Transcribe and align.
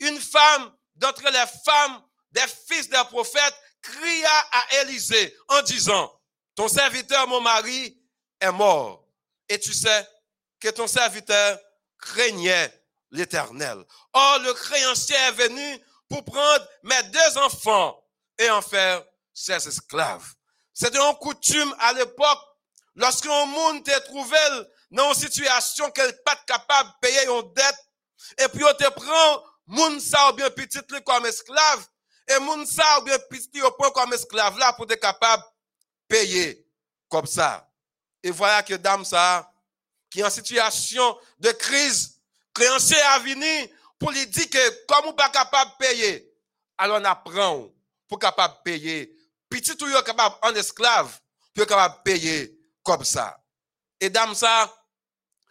une 0.00 0.20
femme 0.20 0.72
d'entre 0.96 1.24
les 1.24 1.44
femmes 1.64 2.02
des 2.32 2.46
fils 2.68 2.88
des 2.88 3.02
prophètes 3.10 3.54
cria 3.82 4.46
à 4.52 4.82
Élisée 4.82 5.36
en 5.48 5.62
disant, 5.62 6.12
ton 6.54 6.68
serviteur, 6.68 7.26
mon 7.26 7.40
mari, 7.40 7.98
est 8.40 8.52
mort. 8.52 9.06
Et 9.48 9.58
tu 9.58 9.72
sais 9.72 10.06
que 10.60 10.68
ton 10.68 10.86
serviteur 10.86 11.58
craignait 11.98 12.72
l'Éternel. 13.10 13.84
Or, 14.12 14.38
le 14.40 14.52
créancier 14.54 15.16
est 15.16 15.32
venu 15.32 15.84
pour 16.08 16.24
prendre 16.24 16.66
mes 16.82 17.02
deux 17.04 17.38
enfants 17.38 17.98
et 18.38 18.50
en 18.50 18.62
faire 18.62 19.04
ses 19.32 19.66
esclaves. 19.66 20.34
C'était 20.72 20.98
une 20.98 21.16
coutume 21.16 21.74
à 21.80 21.92
l'époque, 21.94 22.38
lorsqu'un 22.94 23.46
monde 23.46 23.84
te 23.84 23.98
trouvé 24.06 24.36
dans 24.90 25.12
une 25.12 25.20
situation 25.20 25.90
qu'elle 25.90 26.10
n'est 26.10 26.22
pas 26.24 26.36
capable 26.46 26.90
de 26.90 27.08
payer 27.08 27.26
une 27.26 27.52
dette, 27.54 27.89
et 28.38 28.48
puis 28.48 28.64
on 28.64 28.74
te 28.74 28.88
prend 28.90 29.44
moun 29.66 30.00
sa 30.00 30.30
ou 30.30 30.34
bien 30.34 30.50
petit 30.50 30.80
comme 31.04 31.26
esclave, 31.26 31.86
et 32.28 32.38
moun 32.40 32.66
sa 32.66 33.00
ou 33.00 33.04
bien 33.04 33.18
petit 33.28 33.60
comme 33.94 34.12
esclave 34.12 34.58
là 34.58 34.72
pour 34.72 34.90
être 34.90 35.00
capable 35.00 35.42
de 35.42 35.48
payer 36.08 36.66
comme 37.08 37.26
ça. 37.26 37.68
Et 38.22 38.30
voilà 38.30 38.62
que 38.62 38.74
dame 38.74 39.04
ça, 39.04 39.50
qui 40.10 40.20
est 40.20 40.24
en 40.24 40.30
situation 40.30 41.16
de 41.38 41.50
crise, 41.52 42.20
créancier 42.54 43.00
à 43.00 43.18
venir 43.18 43.68
pour 43.98 44.10
lui 44.10 44.26
dire 44.26 44.50
que 44.50 44.86
comme 44.86 45.06
on 45.06 45.12
pas 45.12 45.28
capable 45.30 45.70
de 45.72 45.76
payer, 45.76 46.32
alors 46.76 47.00
on 47.00 47.04
apprend 47.04 47.68
pour 48.08 48.18
capable 48.18 48.54
de 48.54 48.62
payer. 48.62 49.16
Petit 49.48 49.76
ou 49.82 49.86
est 49.88 50.04
capable 50.04 50.36
en 50.42 50.54
esclave, 50.54 51.18
pour 51.54 51.66
capable 51.66 51.96
de 51.98 52.02
payer 52.02 52.58
comme 52.82 53.04
ça. 53.04 53.38
Et 54.00 54.10
dame 54.10 54.34
ça, 54.34 54.72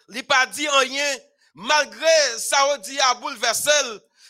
il 0.09 0.25
pas 0.25 0.45
dit 0.47 0.67
rien, 0.67 1.17
malgré 1.53 2.37
ça 2.37 2.77
dit 2.79 2.99
à 2.99 3.15
bouleverser, 3.15 3.71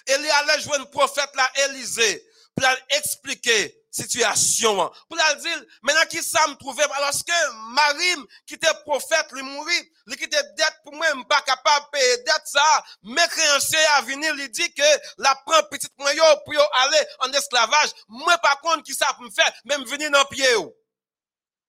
il 0.07 0.13
allait 0.13 0.61
jouer 0.61 0.77
un 0.77 0.85
prophète 0.85 1.29
là, 1.35 1.49
Élisée, 1.65 2.25
pour 2.55 2.67
expliquer 2.89 3.79
situation. 3.91 4.81
Hein. 4.81 4.91
Pour 5.07 5.17
la 5.17 5.35
dire, 5.35 5.65
maintenant 5.81 6.05
qui 6.09 6.21
ça 6.21 6.47
me 6.47 6.55
trouvait, 6.55 6.83
alors 6.83 7.11
que 7.11 7.73
Marim, 7.73 8.25
qui 8.45 8.55
était 8.55 8.67
prophète, 8.85 9.31
lui 9.31 9.41
mourit, 9.41 9.91
lui 10.05 10.17
qui 10.17 10.25
était 10.25 10.43
dette 10.55 10.79
pour 10.83 10.93
moi, 10.93 11.07
pas 11.27 11.41
capable 11.41 11.85
de 11.85 11.89
payer 11.91 12.17
dette 12.17 12.43
ça, 12.45 12.83
mes 13.03 13.27
créanciers 13.27 13.85
à 13.95 14.01
venir, 14.01 14.33
lui 14.35 14.49
dit 14.49 14.73
que 14.73 14.83
la 15.17 15.35
prend 15.45 15.63
petite 15.69 15.97
moyen 15.97 16.23
pour 16.45 16.71
aller 16.81 17.05
en 17.19 17.31
esclavage. 17.31 17.89
Moi, 18.07 18.37
par 18.39 18.59
contre, 18.61 18.83
qui 18.83 18.93
ça 18.93 19.07
pour 19.13 19.23
me 19.23 19.31
faire, 19.31 19.51
même 19.65 19.83
venir 19.85 20.11
dans 20.11 20.19
le 20.19 20.35
pied. 20.35 20.45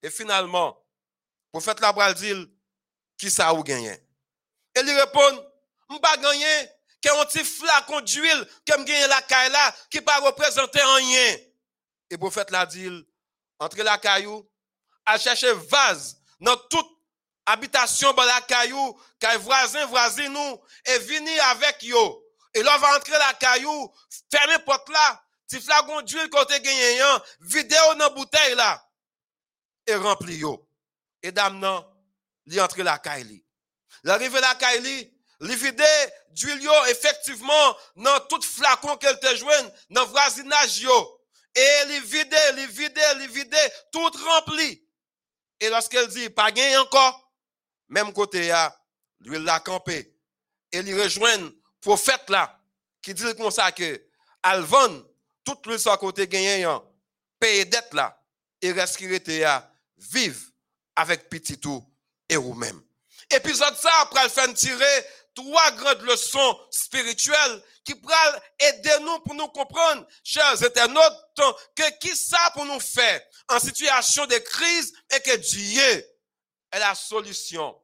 Et 0.02 0.10
finalement, 0.10 0.78
prophète 1.52 1.80
Labral 1.80 2.14
dit, 2.14 2.34
qui 3.18 3.30
ça 3.30 3.52
ou 3.52 3.62
gagné? 3.62 3.98
Et 4.74 4.82
lui 4.82 4.92
répond, 4.92 5.46
je 5.90 5.98
pas 5.98 6.16
gagné, 6.16 6.70
qu'il 7.00 7.10
y 7.10 7.14
a 7.14 7.20
un 7.20 7.24
petit 7.24 7.44
flacon 7.44 8.00
d'huile, 8.02 8.48
que 8.66 8.78
me 8.78 9.08
la 9.08 9.22
caille 9.22 9.50
là, 9.50 9.74
qui 9.90 10.00
pas 10.00 10.18
représenter 10.20 10.80
rien. 10.80 11.36
Et 12.10 12.14
le 12.14 12.18
prophète 12.18 12.50
l'a 12.50 12.66
dit, 12.66 12.88
entre 13.58 13.82
la 13.82 13.98
caillou, 13.98 14.48
à 15.06 15.18
chercher 15.18 15.52
vase 15.52 16.20
dans 16.40 16.56
toute 16.56 16.86
habitation 17.46 18.12
dans 18.12 18.24
la 18.24 18.40
caillou, 18.42 19.00
car 19.18 19.38
voisin, 19.40 19.86
voisin 19.86 20.28
nous, 20.28 20.60
et 20.86 20.98
venir 20.98 21.44
avec 21.46 21.82
yo. 21.82 22.24
Et 22.54 22.62
là, 22.62 22.76
va 22.78 22.96
entrer 22.96 23.18
la 23.18 23.34
caillou, 23.34 23.92
fermer 24.30 24.58
porte 24.64 24.88
là, 24.88 25.22
petit 25.48 25.60
flagon 25.62 26.02
d'huile 26.02 26.28
côté 26.30 26.60
gagné, 26.60 27.00
vidéo 27.40 27.94
dans 27.98 28.12
bouteille 28.12 28.54
là, 28.54 28.84
et 29.86 29.94
rempli 29.94 30.36
yo. 30.36 30.66
Et 31.22 31.32
dame 31.32 31.58
non, 31.58 31.86
li 32.46 32.60
entre 32.60 32.82
la 32.82 32.98
caillou. 32.98 33.40
L'arrivée 34.04 34.40
la 34.40 34.54
caillou, 34.54 35.10
li 35.40 35.56
vide 35.56 35.82
d'huile 36.30 36.68
effectivement, 36.88 37.76
dans 37.96 38.20
tout 38.28 38.42
flacon 38.42 38.96
qu'elle 38.96 39.18
te 39.18 39.36
joigne, 39.36 39.70
dans 39.90 40.06
voisinage 40.06 40.80
yo. 40.80 41.20
Et 41.54 41.86
les 41.86 42.00
vide, 42.00 43.56
tout 43.92 44.10
rempli. 44.24 44.86
Et 45.58 45.68
lorsqu'elle 45.68 46.08
dit, 46.08 46.30
pas 46.30 46.52
gain 46.52 46.80
encore, 46.80 47.32
même 47.88 48.12
côté, 48.12 48.48
là, 48.48 48.74
lui 49.20 49.38
l'a 49.38 49.60
campé. 49.60 50.16
Et 50.72 50.78
il 50.78 51.02
rejoint 51.02 51.50
prophète 51.80 52.30
là, 52.30 52.58
qui 53.02 53.12
dit 53.14 53.34
comme 53.36 53.50
ça 53.50 53.72
que, 53.72 54.00
Alvon, 54.42 55.06
tout 55.44 55.58
le 55.66 55.76
son 55.76 55.96
côté 55.96 56.28
gagnant, 56.28 56.84
paye 57.38 57.66
dette 57.66 57.92
là, 57.92 58.22
et 58.62 58.72
reste 58.72 58.96
qui 58.96 59.08
vive 59.98 60.50
avec 60.94 61.28
petit 61.28 61.58
tout 61.58 61.84
et 62.28 62.36
vous-même. 62.36 62.80
Épisode 63.30 63.76
ça, 63.76 63.90
après 64.02 64.24
le 64.24 64.28
faire 64.28 64.52
tirer 64.54 65.06
trois 65.34 65.70
grandes 65.72 66.02
leçons 66.02 66.58
spirituelles 66.70 67.62
qui 67.84 67.94
pourraient 67.94 68.42
aider 68.58 68.98
nous 69.02 69.20
pour 69.20 69.34
nous 69.34 69.48
comprendre, 69.48 70.06
chers 70.24 70.62
internautes, 70.62 71.16
que 71.76 71.98
qui 71.98 72.16
ça 72.16 72.50
pour 72.54 72.64
nous 72.66 72.80
faire 72.80 73.20
en 73.48 73.58
situation 73.58 74.26
de 74.26 74.36
crise 74.38 74.92
et 75.14 75.20
que 75.20 75.36
Dieu 75.36 76.06
est 76.72 76.78
la 76.78 76.94
solution 76.94 77.76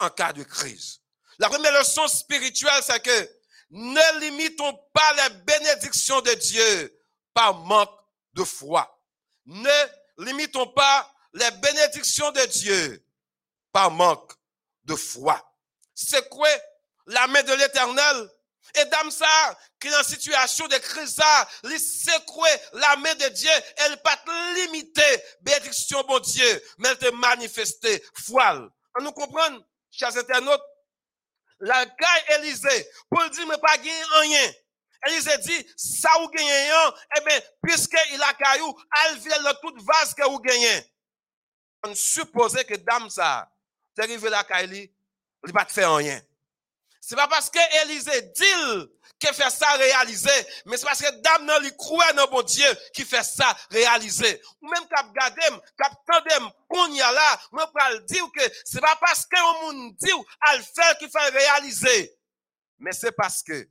en 0.00 0.10
cas 0.10 0.32
de 0.32 0.42
crise. 0.42 1.00
La 1.38 1.48
première 1.48 1.78
leçon 1.78 2.08
spirituelle, 2.08 2.82
c'est 2.82 3.00
que 3.02 3.30
ne 3.70 4.20
limitons 4.20 4.74
pas 4.92 5.12
les 5.14 5.34
bénédictions 5.44 6.20
de 6.20 6.32
Dieu 6.32 7.00
par 7.34 7.54
manque 7.54 7.94
de 8.32 8.42
foi. 8.42 8.98
Ne 9.46 10.24
limitons 10.24 10.66
pas 10.68 11.12
les 11.34 11.50
bénédictions 11.52 12.30
de 12.32 12.44
Dieu 12.46 13.04
par 13.72 13.90
manque 13.90 14.32
de 14.88 14.96
foi. 14.96 15.40
Quoi 16.30 16.48
la 17.08 17.26
main 17.26 17.42
de 17.42 17.52
l'éternel. 17.54 18.30
Et 18.74 18.84
dame 18.84 19.10
ça, 19.10 19.58
qui 19.80 19.88
est 19.88 19.96
en 19.96 20.02
situation 20.02 20.66
de 20.68 20.76
crise 20.76 21.14
ça, 21.14 21.48
la 22.74 22.96
main 22.96 23.14
de 23.14 23.28
Dieu, 23.28 23.50
elle 23.78 23.96
pas 24.02 24.18
limiter 24.54 25.22
bénédiction 25.40 26.02
bon 26.02 26.18
Dieu, 26.18 26.62
mais 26.76 26.90
elle 26.90 26.98
te 26.98 27.10
manifester 27.14 28.04
foi. 28.14 28.68
On 28.98 29.02
nous 29.02 29.12
comprendre, 29.12 29.64
chers 29.90 30.14
internautes, 30.16 30.62
la 31.60 31.86
caille 31.86 32.36
Élysée, 32.36 32.90
pour 33.10 33.28
dire, 33.30 33.46
mais 33.46 33.56
pas 33.56 33.78
gagner 33.78 34.04
rien. 34.20 34.52
Élysée 35.06 35.38
dit, 35.38 35.66
ça 35.76 36.10
ou 36.20 36.28
gagné, 36.28 36.70
eh 37.16 37.20
bien, 37.24 37.40
puisqu'il 37.62 38.22
a 38.22 38.34
caillou, 38.34 38.78
elle 39.06 39.18
vient 39.18 39.42
dans 39.44 39.54
toute 39.62 39.82
vase 39.82 40.12
que 40.12 40.28
vous 40.28 40.40
gagnez. 40.40 40.84
On 41.84 41.94
suppose 41.94 42.52
que 42.64 42.74
dame 42.74 43.08
ça, 43.08 43.48
c'est 43.98 44.04
arrivé 44.04 44.30
la 44.30 44.44
caille, 44.44 44.90
il 45.46 45.52
va 45.52 45.64
te 45.64 45.72
faire 45.72 45.94
rien. 45.94 46.20
C'est 47.00 47.16
pas 47.16 47.26
parce 47.26 47.50
que 47.50 47.58
Élisée 47.82 48.22
dit 48.22 48.90
qu'il 49.18 49.34
fait 49.34 49.50
ça 49.50 49.66
réaliser, 49.72 50.30
mais 50.66 50.76
c'est 50.76 50.86
parce 50.86 51.00
que 51.00 51.10
dame 51.20 51.62
li 51.62 51.74
croit 51.76 52.12
dans 52.12 52.28
bon 52.28 52.42
Dieu 52.42 52.66
qui 52.94 53.04
fait 53.04 53.24
ça 53.24 53.56
réaliser. 53.70 54.40
Ou 54.60 54.68
même 54.68 54.86
cap 54.88 55.06
gadem, 55.12 55.60
cap 55.76 55.92
tandem 56.06 56.50
qu'on 56.68 56.92
y 56.92 57.00
a 57.00 57.10
là, 57.10 57.40
moi 57.50 57.70
le 57.90 58.00
dire 58.00 58.24
que 58.36 58.42
c'est 58.64 58.80
pas 58.80 58.96
parce 59.00 59.26
que 59.26 59.36
on 59.40 59.72
monde 59.72 59.96
dit 59.96 60.12
faire 60.74 60.98
qui 60.98 61.08
fait 61.08 61.28
réaliser, 61.30 62.16
mais 62.78 62.92
c'est 62.92 63.12
parce 63.12 63.42
que 63.42 63.68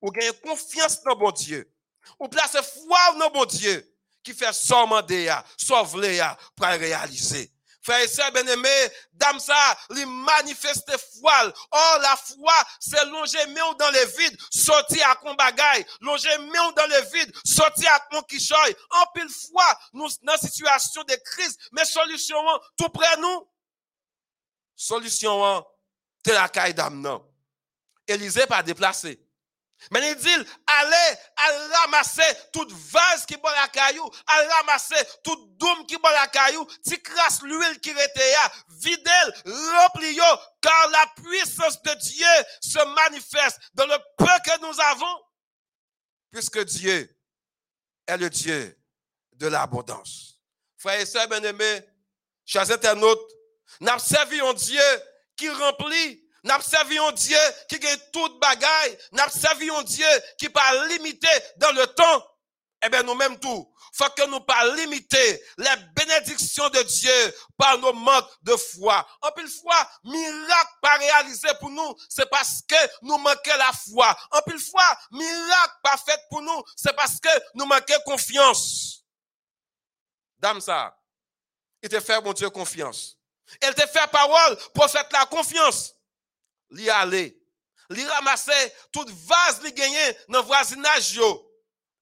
ou 0.00 0.10
gagne 0.12 0.32
confiance 0.44 1.02
dans 1.02 1.16
bon 1.16 1.32
Dieu. 1.32 1.72
Ou 2.20 2.28
place 2.28 2.52
foi 2.52 3.16
dans 3.18 3.30
bon 3.30 3.46
Dieu 3.46 3.84
qui 4.22 4.32
fait 4.32 4.52
son 4.52 4.86
mandat, 4.86 5.44
sauve 5.56 6.00
les 6.00 6.22
pour 6.54 6.66
réaliser. 6.66 7.50
Frère 7.86 8.02
et 8.02 8.30
bien-aimés, 8.32 8.92
dame 9.12 9.38
ça, 9.38 9.78
lui 9.90 10.04
manifeste 10.06 10.90
foi. 11.20 11.52
Or, 11.70 11.98
la 12.02 12.16
foi, 12.16 12.54
c'est 12.80 13.04
longer 13.04 13.46
mieux 13.46 13.74
dans 13.78 13.90
le 13.92 14.04
vide, 14.18 14.36
sortir 14.50 15.08
à 15.08 15.16
mon 15.24 15.34
bagaille, 15.34 15.86
longer 16.00 16.36
mieux 16.38 16.72
dans 16.74 16.86
le 16.88 17.00
vide, 17.12 17.32
sortir 17.44 17.88
à 17.92 18.08
mon 18.10 18.22
quichoy. 18.22 18.76
En 18.90 19.06
pile 19.14 19.28
foi, 19.28 19.78
nous, 19.92 20.08
dans 20.22 20.36
situation 20.36 21.04
de 21.04 21.14
crise, 21.14 21.56
mais 21.70 21.84
solution, 21.84 22.42
tout 22.76 22.88
près 22.88 23.16
nous. 23.18 23.48
Solution, 24.74 25.64
c'est 26.24 26.32
la 26.32 26.48
caille 26.48 26.74
d'âme, 26.74 27.00
non. 27.00 27.24
Élisée 28.08 28.46
pas 28.46 28.64
déplacé. 28.64 29.25
Mais 29.90 30.10
il 30.10 30.16
dit, 30.16 30.28
allez, 30.66 31.18
allez 31.36 31.74
ramasser 31.74 32.36
toute 32.52 32.72
vase 32.72 33.24
qui 33.26 33.36
boit 33.36 33.54
la 33.54 33.68
caillou, 33.68 34.08
allez 34.26 34.48
ramasser 34.48 34.96
toute 35.22 35.56
doum 35.56 35.86
qui 35.86 35.96
boit 35.98 36.12
la 36.12 36.26
caillou, 36.26 36.66
tu 36.84 36.98
crasse 37.00 37.42
l'huile 37.42 37.78
qui 37.80 37.90
était 37.90 38.32
là, 38.32 38.52
videl, 38.68 39.34
rempli 39.44 40.18
car 40.60 40.90
la 40.90 41.06
puissance 41.22 41.80
de 41.82 41.94
Dieu 41.94 42.26
se 42.60 42.84
manifeste 42.94 43.58
dans 43.74 43.86
le 43.86 43.98
peu 44.18 44.24
que 44.44 44.60
nous 44.60 44.80
avons, 44.80 45.22
puisque 46.32 46.64
Dieu 46.64 47.14
est 48.06 48.16
le 48.16 48.30
Dieu 48.30 48.78
de 49.34 49.46
l'abondance. 49.46 50.40
Frères 50.78 51.00
et 51.00 51.06
sœurs 51.06 51.28
bien-aimés, 51.28 51.80
chers 52.44 52.70
internautes, 52.70 53.30
nous 53.80 53.98
servi 53.98 54.40
Dieu 54.54 54.82
qui 55.36 55.48
remplit 55.50 56.25
n'a 56.46 56.60
servi 56.60 56.98
Dieu 57.14 57.38
qui 57.68 57.78
gagne 57.78 57.98
toute 58.12 58.40
bagaille. 58.40 58.98
N'a 59.12 59.28
servi 59.28 59.68
Dieu 59.84 60.06
qui 60.38 60.48
pas 60.48 60.86
limité 60.86 61.28
dans 61.58 61.72
le 61.72 61.86
temps. 61.88 62.26
Eh 62.84 62.88
bien, 62.88 63.02
nous-mêmes 63.02 63.38
tout. 63.38 63.72
faut 63.92 64.10
que 64.10 64.26
nous 64.28 64.40
pas 64.40 64.66
limiter 64.74 65.42
les 65.58 65.76
bénédictions 65.94 66.68
de 66.68 66.82
Dieu 66.82 67.34
par 67.56 67.78
nos 67.78 67.92
manques 67.94 68.28
de 68.42 68.54
foi. 68.54 69.06
En 69.22 69.30
plus 69.32 69.60
fois, 69.60 69.90
miracle 70.04 70.72
pas 70.82 70.96
réalisé 70.98 71.48
pour 71.60 71.70
nous, 71.70 71.96
c'est 72.08 72.28
parce 72.28 72.60
que 72.68 72.76
nous 73.02 73.16
manquons 73.16 73.56
la 73.56 73.72
foi. 73.72 74.14
En 74.32 74.42
plus 74.42 74.70
fois, 74.70 74.98
miracle 75.10 75.74
pas 75.82 75.96
fait 75.96 76.20
pour 76.30 76.42
nous, 76.42 76.62
c'est 76.76 76.94
parce 76.94 77.18
que 77.18 77.28
nous 77.54 77.64
manquons 77.64 77.94
confiance. 78.04 79.04
Dame 80.38 80.60
ça, 80.60 80.94
il 81.82 81.88
te 81.88 81.98
fait 81.98 82.20
mon 82.20 82.34
Dieu 82.34 82.50
confiance. 82.50 83.16
Elle 83.60 83.74
te 83.74 83.86
fait 83.86 84.10
parole, 84.10 84.56
prophète 84.74 85.06
la 85.12 85.24
confiance. 85.24 85.95
Li 86.70 86.90
aller, 86.90 87.36
li 87.90 88.04
ramasser 88.06 88.72
toute 88.92 89.10
vase 89.10 89.62
li 89.62 89.72
gagné 89.72 90.18
dans 90.28 90.42
voisinage 90.42 91.14
yo 91.14 91.28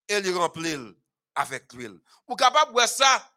et 0.08 0.20
li 0.20 0.32
remplir 0.32 0.80
avec 1.34 1.72
l'huile. 1.72 1.98
Ou 2.26 2.36
capable 2.36 2.72
voir 2.72 2.88
ça? 2.88 3.30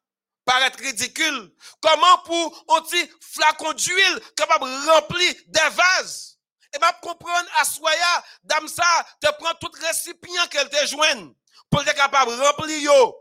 Paraître 0.45 0.79
ridicule. 0.79 1.53
Comment 1.81 2.19
pour 2.19 2.65
un 2.69 2.81
petit 2.81 3.11
flacon 3.19 3.73
d'huile 3.73 4.21
capable 4.35 4.63
remplir 4.63 5.33
des 5.47 5.69
vases? 5.71 6.39
Et 6.73 6.79
bien, 6.79 6.91
comprendre 7.01 7.49
à 7.59 7.65
Soya, 7.65 8.23
dame 8.43 8.67
ça, 8.69 8.83
te 9.19 9.27
prend 9.39 9.53
tout 9.55 9.71
récipient 9.81 10.47
qu'elle 10.47 10.69
te 10.69 10.85
joigne 10.85 11.33
pour 11.69 11.81
être 11.81 11.95
capable 11.95 12.31
de 12.37 12.41
remplir. 12.41 13.11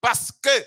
Parce 0.00 0.32
que 0.42 0.66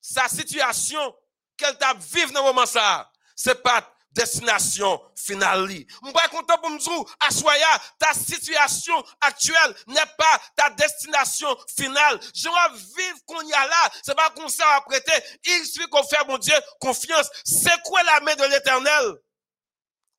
sa 0.00 0.28
situation 0.28 1.16
qu'elle 1.56 1.76
t'a 1.78 1.94
vivre 1.94 2.32
dans 2.32 2.42
le 2.42 2.52
moment 2.52 2.66
ça, 2.66 3.10
c'est 3.34 3.60
pas 3.60 3.92
destination 4.12 5.00
finale. 5.14 5.68
Je 5.68 5.74
suis 5.76 6.28
content 6.30 6.58
pour 6.58 6.70
me 6.70 6.78
à 7.20 7.80
ta 7.98 8.12
situation 8.12 9.04
actuelle 9.20 9.74
n'est 9.86 9.94
pas 10.18 10.40
ta 10.56 10.70
destination 10.70 11.56
finale. 11.76 12.18
Je 12.34 12.48
vais 12.48 12.78
vivre 12.96 13.18
qu'on 13.26 13.42
y 13.42 13.52
a 13.52 13.66
là. 13.66 13.90
C'est 14.02 14.14
pas 14.14 14.30
qu'on 14.30 14.48
s'est 14.48 14.62
apprêté. 14.74 15.12
Il 15.44 15.64
suffit 15.64 15.88
qu'on 15.88 16.02
fait, 16.02 16.24
mon 16.26 16.38
Dieu, 16.38 16.54
confiance. 16.80 17.28
C'est 17.44 17.80
quoi 17.84 18.02
la 18.02 18.20
main 18.20 18.34
de 18.34 18.44
l'éternel? 18.44 19.16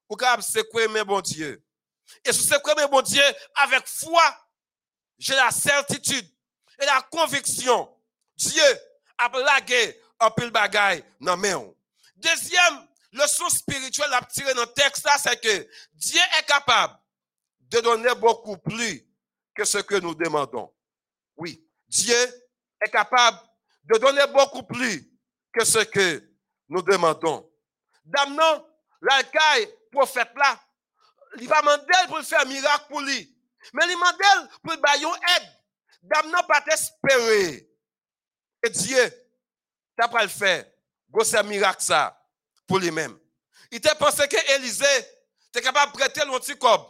Ou 0.10 0.18
c'est 0.42 0.70
quoi, 0.70 0.88
mes 0.90 1.04
bon 1.04 1.22
Dieu? 1.22 1.64
Et 2.26 2.34
si 2.34 2.44
c'est 2.44 2.62
quoi, 2.62 2.76
mes 2.76 2.88
bon 2.88 3.02
Dieu, 3.02 3.24
avec 3.56 3.88
foi, 3.88 4.24
j'ai 5.18 5.36
la 5.36 5.52
certitude 5.52 6.28
et 6.80 6.86
la 6.86 7.02
conviction. 7.04 7.90
Dieu 8.36 8.64
a 9.18 9.30
blagué 9.30 10.02
un 10.20 10.30
peu 10.32 10.44
le 10.46 10.50
bagaille 10.50 11.04
dans 11.20 11.38
Deuxième 12.16 12.88
leçon 13.12 13.50
spirituelle 13.50 14.14
à 14.14 14.22
tirer 14.26 14.54
dans 14.54 14.62
le 14.62 14.74
texte 14.74 15.08
c'est 15.20 15.40
que 15.40 15.70
Dieu 15.94 16.22
est 16.40 16.46
capable 16.46 16.98
de 17.60 17.80
donner 17.80 18.14
beaucoup 18.16 18.58
plus 18.58 19.06
que 19.56 19.66
ce 19.66 19.80
que 19.80 19.96
nous 19.96 20.16
demandons. 20.16 20.74
Oui, 21.38 21.66
Dieu 21.88 22.16
est 22.82 22.90
capable 22.90 23.40
de 23.84 23.98
donner 23.98 24.26
beaucoup 24.34 24.64
plus 24.64 25.10
que 25.54 25.66
ce 25.66 25.80
que 25.80 26.24
nous 26.70 26.82
demandons. 26.82 27.50
Damnon, 28.06 28.66
l'alcaï, 29.02 29.68
prophète 29.92 30.32
là, 30.36 30.60
il 31.38 31.48
va 31.48 31.62
demander 31.62 32.08
pour 32.08 32.20
faire 32.22 32.42
un 32.42 32.46
miracle 32.46 32.86
pour 32.90 33.02
lui. 33.02 33.38
Mais 33.74 33.86
il 33.86 33.94
demande 33.94 34.50
pour 34.64 34.78
bailler 34.78 35.06
aide. 35.06 35.50
Damnon 36.02 36.44
pas 36.48 36.64
espérer. 36.68 37.70
Et 38.64 38.70
Dieu, 38.70 39.14
t'as 39.96 40.08
pas 40.08 40.24
le 40.24 40.30
faire. 40.30 40.66
Un 41.34 41.44
miracle 41.44 41.84
ça 41.84 42.21
pour 42.72 42.80
lui-même. 42.80 43.20
Il 43.70 43.82
t'a 43.82 43.96
pensé 43.96 44.26
que 44.30 44.56
Élisée 44.56 44.86
était 45.50 45.62
capable 45.62 45.92
de 45.92 45.98
prêter 45.98 46.24
l'anticob. 46.24 46.82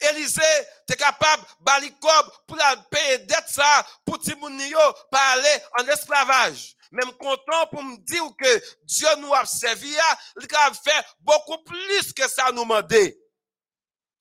Élisée 0.00 0.42
était 0.82 0.96
capable 0.96 1.44
de 1.44 2.46
pour 2.48 2.56
la 2.56 2.76
payer 2.90 3.18
dette 3.18 3.44
ça 3.48 3.86
pour 4.04 4.18
Timounio 4.18 4.76
pas 5.08 5.34
aller 5.34 5.62
en 5.78 5.86
esclavage. 5.86 6.74
Même 6.90 7.12
content 7.12 7.68
pour 7.70 7.80
me 7.80 7.96
dire 7.98 8.24
que 8.36 8.62
Dieu 8.82 9.06
nous 9.18 9.32
a 9.32 9.46
servi, 9.46 9.88
il 9.88 10.56
a 10.56 10.72
fait 10.72 11.06
beaucoup 11.20 11.62
plus 11.62 12.12
que 12.12 12.28
ça 12.28 12.50
nous 12.50 12.62
demandait. 12.62 13.16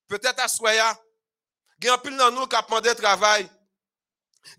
Peut-être 0.07 0.43
à 0.43 0.47
Soya, 0.47 0.95
il 1.81 1.87
y 1.87 1.89
a 1.89 1.95
un 1.95 1.97
peu 1.97 2.15
dans 2.15 2.29
nous 2.29 2.45
qui 2.45 2.55
a 2.55 2.61
demandé 2.61 2.93
travail. 2.93 3.49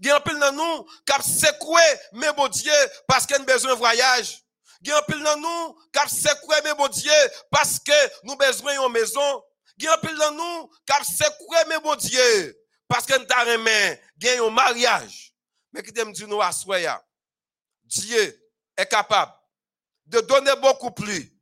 Il 0.01 0.09
y 0.09 0.11
a 0.11 0.17
un 0.17 0.21
peu 0.21 0.37
dans 0.37 0.51
nous 0.51 0.85
qui 1.07 1.13
a 1.13 1.23
secoué, 1.23 1.81
mais 2.15 2.33
bon 2.33 2.49
Dieu, 2.49 2.73
parce 3.07 3.25
qu'il 3.25 3.37
a 3.37 3.39
besoin 3.39 3.71
de 3.71 3.79
voyage. 3.79 4.43
Il 4.83 4.89
y 4.89 4.93
a 4.93 5.03
pile 5.03 5.23
dans 5.23 5.37
nous 5.37 5.75
qui 5.93 5.99
a 5.99 6.09
secoué, 6.09 6.57
mais 6.65 6.75
bon 6.75 6.89
Dieu, 6.89 7.13
parce 7.51 7.79
que 7.79 7.93
nous 8.25 8.37
besoin 8.37 8.81
d'une 8.81 8.93
maison. 8.93 9.45
Il 9.77 9.85
y 9.85 9.89
a 9.89 9.99
pile 9.99 10.17
dans 10.17 10.33
nous 10.33 10.69
qui 10.87 10.93
a 10.93 11.05
secoué, 11.05 11.59
mais 11.69 11.79
bon 11.81 11.95
Dieu, 11.97 12.59
parce 12.89 13.05
que 13.07 13.17
nous 13.19 13.27
avons 13.31 14.47
un 14.47 14.51
mariage. 14.51 15.35
Mais 15.73 15.83
qui 15.83 15.93
me 15.93 16.13
dit 16.13 16.27
nous 16.27 16.41
à 16.41 16.51
Dieu 17.85 18.51
est 18.77 18.87
capable 18.87 19.33
de 20.07 20.21
donner 20.21 20.57
beaucoup 20.61 20.91
plus 20.91 21.33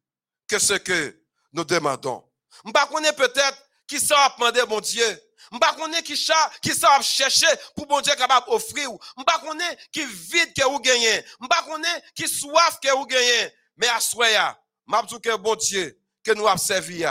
que 0.47 0.59
ce 0.59 0.75
que 0.75 1.23
nous 1.53 1.65
demandons. 1.65 2.29
Je 2.65 2.71
ne 2.71 3.13
peut-être 3.13 3.69
qui 3.87 4.01
sera 4.01 4.35
demandé, 4.37 4.63
mon 4.69 4.81
Dieu, 4.81 5.23
M'pa 5.53 5.75
connaît 5.75 6.03
qui 6.03 6.17
chat, 6.17 6.51
qui 6.63 6.75
savent 6.75 7.03
chercher 7.03 7.47
pour 7.75 7.87
bon 7.87 8.01
Dieu 8.01 8.15
capable 8.15 8.47
offrir. 8.49 8.91
M'pa 9.17 9.39
connaît 9.39 9.79
qui 9.93 10.05
vide 10.05 10.53
que 10.55 10.67
ou 10.67 10.79
gagner. 10.81 11.25
M'pa 11.41 11.63
connaît 11.63 12.03
qui 12.15 12.29
soif 12.29 12.79
que 12.83 12.93
ou 12.95 13.07
gagner. 13.07 13.53
Mais 13.77 13.89
à 13.89 14.01
soya, 14.01 14.59
m'a 14.87 15.03
que 15.03 15.37
bon 15.37 15.55
Dieu 15.55 15.99
que 16.25 16.33
nous 16.33 16.47
avons 16.47 16.59
servi 16.59 17.05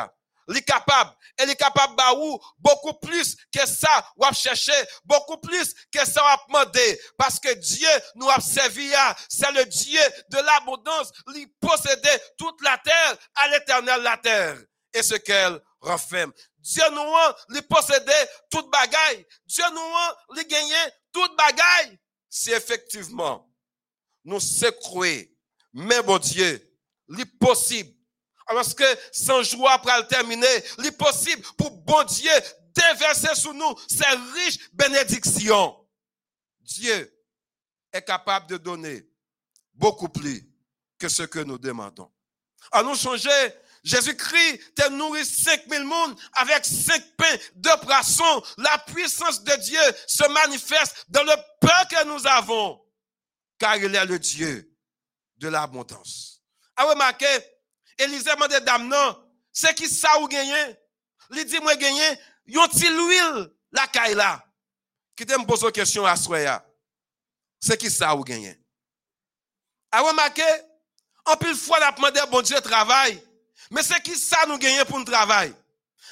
Il 0.50 0.58
est 0.58 0.62
capable, 0.62 1.12
il 1.42 1.50
est 1.50 1.56
capable 1.56 1.96
bah 1.96 2.14
ou 2.14 2.40
beaucoup 2.60 2.94
plus 3.00 3.36
que 3.54 3.66
ça 3.66 4.06
ou 4.18 4.26
chercher, 4.34 4.74
beaucoup 5.06 5.38
plus 5.38 5.74
que 5.92 6.06
ça 6.06 6.22
ou 6.24 6.52
demander 6.52 7.02
parce 7.18 7.40
que 7.40 7.54
Dieu 7.54 7.88
nous 8.16 8.30
a 8.30 8.40
servi 8.40 8.92
c'est 9.30 9.52
le 9.52 9.66
Dieu 9.66 10.00
de 10.30 10.38
l'abondance, 10.38 11.12
il 11.36 11.48
possédait 11.60 12.22
toute 12.38 12.62
la 12.62 12.78
terre 12.78 13.18
à 13.36 13.48
l'éternel 13.50 14.02
la 14.02 14.18
terre 14.18 14.58
et 14.94 15.04
ce 15.04 15.16
qu'elle 15.16 15.60
renferme. 15.80 16.34
Dieu 16.60 16.84
nous 16.92 17.16
a 17.16 17.38
li 17.50 17.62
posséder 17.62 18.12
toute 18.50 18.70
bagaille. 18.72 19.26
Dieu 19.46 19.64
nous 19.72 19.80
a 19.80 20.18
li 20.36 20.46
gagner 20.46 20.92
toute 21.12 21.36
bagaille. 21.38 22.00
Si 22.30 22.52
effectivement, 22.52 23.50
nous 24.24 24.40
secouer, 24.40 25.34
mais 25.74 26.02
bon 26.04 26.18
Dieu, 26.18 26.62
li 27.10 27.26
possible. 27.26 27.94
Alors 28.48 28.76
que 28.76 28.84
sans 29.12 29.44
joie 29.44 29.74
après 29.74 29.98
le 30.00 30.08
terminer, 30.08 30.64
li 30.80 30.92
possible 30.92 31.42
pour 31.58 31.72
bon 31.72 32.04
Dieu 32.04 32.32
déverser 32.74 33.36
sur 33.36 33.54
nous 33.54 33.76
ses 33.88 34.06
riches 34.36 34.72
bénédictions. 34.74 35.76
Dieu 36.62 37.14
est 37.92 38.02
capable 38.04 38.48
de 38.48 38.58
donner 38.58 39.08
beaucoup 39.74 40.10
plus 40.10 40.50
que 41.00 41.08
ce 41.08 41.24
que 41.24 41.40
nous 41.40 41.58
demandons. 41.58 42.12
Nous 42.84 42.96
changer 42.96 43.32
Jésus-Christ 43.84 44.76
t'a 44.76 44.90
nourri 44.90 45.26
5000 45.26 45.84
monde 45.84 46.20
avec 46.34 46.66
cinq 46.66 47.04
pains, 47.16 47.38
deux 47.56 47.78
poissons. 47.82 48.44
La 48.58 48.78
puissance 48.80 49.44
de 49.44 49.56
Dieu 49.56 49.80
se 50.08 50.28
manifeste 50.30 51.06
dans 51.10 51.24
le 51.24 51.36
pain 51.62 51.86
que 51.90 52.06
nous 52.06 52.28
avons, 52.28 52.82
car 53.58 53.78
il 53.78 53.96
est 53.96 54.06
le 54.06 54.20
Dieu 54.20 54.70
de 55.38 55.48
l'abondance. 55.48 56.42
Ah 56.76 56.86
remarquez, 56.86 57.26
Élisée 57.98 58.36
m'a 58.38 58.48
dit, 58.48 58.56
c'est 59.52 59.74
qui 59.74 59.90
ça 59.90 60.20
ou 60.20 60.28
gagné? 60.28 60.78
Il 61.32 61.46
dit, 61.46 61.60
moi 61.60 61.76
gagné, 61.76 62.20
yon 62.46 62.68
ti 62.68 62.88
l'huile, 62.90 63.52
la 63.72 63.88
caille 63.88 64.16
là. 64.16 64.44
Qui 65.16 65.26
te 65.26 65.34
me 65.34 65.66
une 65.66 65.72
question 65.72 66.06
à 66.06 66.16
soi, 66.16 66.64
c'est 67.60 67.78
qui 67.78 67.90
ça 67.90 68.16
ou 68.16 68.24
gagné? 68.24 68.60
Ah 69.92 70.02
remarquez, 70.02 70.44
en 71.26 71.36
plus 71.36 71.56
fois, 71.56 71.80
la 71.80 71.92
demandé, 71.92 72.20
bon 72.30 72.42
Dieu, 72.42 72.60
travail. 72.62 73.22
Mais 73.72 73.84
c'est 73.84 74.02
qui 74.02 74.16
ça 74.16 74.46
nous 74.48 74.58
gagner 74.58 74.86
pour 74.86 75.00
nous 75.00 75.06
travailler? 75.06 75.54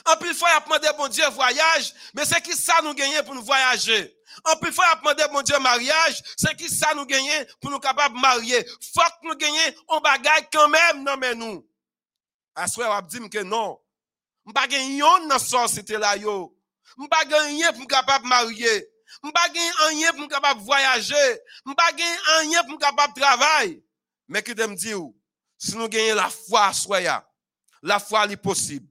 En 0.05 0.15
plus, 0.17 0.37
fois, 0.37 0.49
il 0.51 0.57
a 0.57 0.59
demandé 0.59 0.87
bon 0.97 1.07
Dieu 1.07 1.25
voyage, 1.29 1.93
mais 2.13 2.25
c'est 2.25 2.41
qui 2.41 2.53
ça 2.53 2.75
nous 2.83 2.93
gagner 2.93 3.23
pour 3.23 3.33
nous 3.33 3.43
voyager? 3.43 4.15
En 4.43 4.55
plus, 4.57 4.71
fois, 4.71 4.85
il 4.87 4.97
a 4.97 4.99
demandé 4.99 5.23
bon 5.31 5.41
Dieu 5.41 5.57
mariage, 5.59 6.21
c'est 6.37 6.55
qui 6.55 6.69
ça 6.69 6.93
nous 6.93 7.05
gagner 7.05 7.45
pour 7.61 7.71
nous 7.71 7.79
capables 7.79 8.15
de 8.15 8.19
marier? 8.19 8.63
Faut 8.93 9.01
que 9.01 9.27
nous 9.27 9.35
gagnions 9.35 9.73
un 9.89 9.99
bagage 9.99 10.49
quand 10.51 10.67
même, 10.67 11.03
non, 11.03 11.17
mais 11.17 11.33
nous. 11.33 11.65
À 12.55 12.67
ce 12.67 12.79
on 12.79 12.83
va 12.83 13.01
dire 13.01 13.29
que 13.29 13.43
non. 13.43 13.79
Je 14.45 14.51
pas 14.51 14.67
gagner 14.67 14.99
dans 14.99 15.39
société 15.39 15.97
là, 15.97 16.15
yo. 16.17 16.55
Je 16.97 17.07
pas 17.07 17.25
gagner 17.25 17.65
pour 17.73 17.87
capable 17.87 18.25
de 18.25 18.29
marier. 18.29 18.87
Je 19.23 19.31
pas 19.31 19.49
gagner 19.49 19.71
rien 19.89 20.13
pour 20.13 20.27
capable 20.27 20.59
de 20.59 20.65
voyager. 20.65 21.41
Je 21.65 21.73
pas 21.73 21.91
gagner 21.93 22.17
rien 22.41 22.63
pour 22.63 22.77
capable 22.77 23.13
de 23.13 23.21
travailler. 23.21 23.83
Mais 24.27 24.43
que 24.43 24.51
me 24.51 24.75
dire, 24.75 24.99
si 25.57 25.75
nous 25.75 25.89
gagnons 25.89 26.15
la 26.15 26.29
foi 26.29 26.71
soi, 26.73 27.25
la 27.85 27.99
foi 27.99 28.25
est 28.25 28.35
possible. 28.35 28.87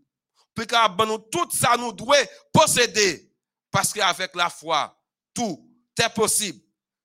Puis 0.54 0.66
nous 1.06 1.18
tout 1.18 1.48
ça 1.52 1.76
nous 1.76 1.92
doit 1.92 2.16
posséder. 2.52 3.30
Parce 3.70 3.92
qu'avec 3.92 4.34
la 4.36 4.48
foi, 4.48 4.96
tout 5.34 5.68
est 6.00 6.08
possible. 6.10 6.60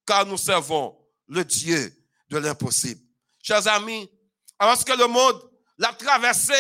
Car 0.05 0.25
nous 0.25 0.38
servons 0.38 0.98
le 1.27 1.43
Dieu 1.43 1.91
de 2.29 2.38
l'impossible. 2.38 3.01
Chers 3.41 3.67
amis, 3.67 4.10
alors 4.60 4.84
que 4.86 4.93
le 4.93 5.08
monde 5.08 5.41
l'a 5.79 5.91
traversé 5.93 6.53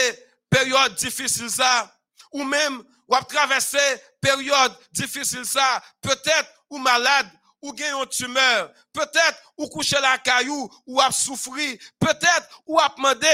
période 0.49 0.95
difficile 0.95 1.49
ça, 1.49 1.95
ou 2.31 2.43
même 2.43 2.83
ou 3.07 3.15
a 3.15 3.23
traversé 3.23 3.77
période 4.19 4.75
difficile 4.91 5.45
ça, 5.45 5.83
peut-être 6.01 6.49
ou 6.71 6.79
malade, 6.79 7.29
ou 7.61 7.73
gagne 7.73 7.99
une 7.99 8.07
tumeur, 8.07 8.71
peut-être 8.93 9.39
ou 9.57 9.67
coucher 9.67 9.99
la 10.01 10.17
caillou, 10.17 10.69
ou 10.87 10.99
a 10.99 11.11
souffrir, 11.11 11.77
peut-être 11.99 12.61
ou 12.65 12.79
a 12.79 12.89
demandé 12.95 13.27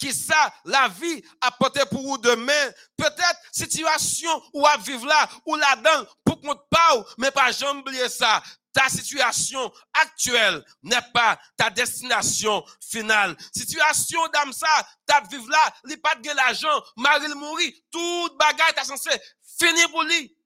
qui 0.00 0.14
ça, 0.14 0.52
la 0.64 0.88
vie 0.88 1.22
a 1.40 1.50
porté 1.52 1.80
pour 1.90 2.02
vous 2.02 2.18
demain? 2.18 2.72
Peut-être 2.96 3.38
situation 3.52 4.30
où 4.54 4.66
à 4.66 4.76
vivre 4.78 5.06
là, 5.06 5.28
ou 5.46 5.54
là-dedans, 5.54 6.10
pour 6.24 6.40
qu'on 6.40 6.54
te 6.54 6.68
parle, 6.70 7.04
mais 7.18 7.30
pas 7.30 7.52
jamais 7.52 7.80
oublier 7.80 8.08
ça. 8.08 8.42
Ta 8.72 8.88
situation 8.88 9.72
actuelle 9.92 10.64
n'est 10.82 11.02
pas 11.12 11.38
ta 11.56 11.70
destination 11.70 12.64
finale. 12.80 13.36
Situation 13.54 14.20
d'âme 14.28 14.52
ça, 14.52 14.68
ta 15.06 15.20
vivre 15.30 15.48
là, 15.50 15.74
li 15.84 15.96
pas 15.96 16.14
de 16.14 16.30
l'argent, 16.30 16.82
mari 16.96 17.28
le 17.28 17.34
mourir, 17.34 17.72
toute 17.90 18.38
bagaille 18.38 18.72
t'as 18.74 18.84
censé 18.84 19.10
finir 19.58 19.90
pour 19.90 20.04
lui. 20.04 20.36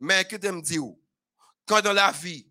Mais 0.00 0.24
que 0.24 0.36
me 0.50 0.62
dit 0.62 0.78
quand 1.66 1.80
dans 1.80 1.92
la 1.92 2.10
vie, 2.12 2.46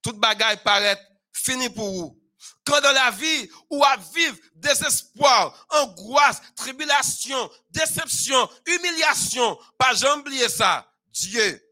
toute 0.00 0.18
bagaille 0.18 0.62
paraît 0.62 0.98
fini 1.32 1.68
pour 1.68 1.90
vous, 1.90 2.25
quand 2.64 2.80
dans 2.80 2.92
la 2.92 3.10
vie, 3.10 3.48
où 3.70 3.84
à 3.84 3.96
vivre 3.96 4.36
désespoir, 4.54 5.66
angoisse, 5.70 6.40
tribulation, 6.56 7.50
déception, 7.70 8.48
humiliation, 8.66 9.58
pas 9.78 9.94
jamais 9.94 10.20
oublier 10.20 10.48
ça. 10.48 10.90
Dieu 11.12 11.62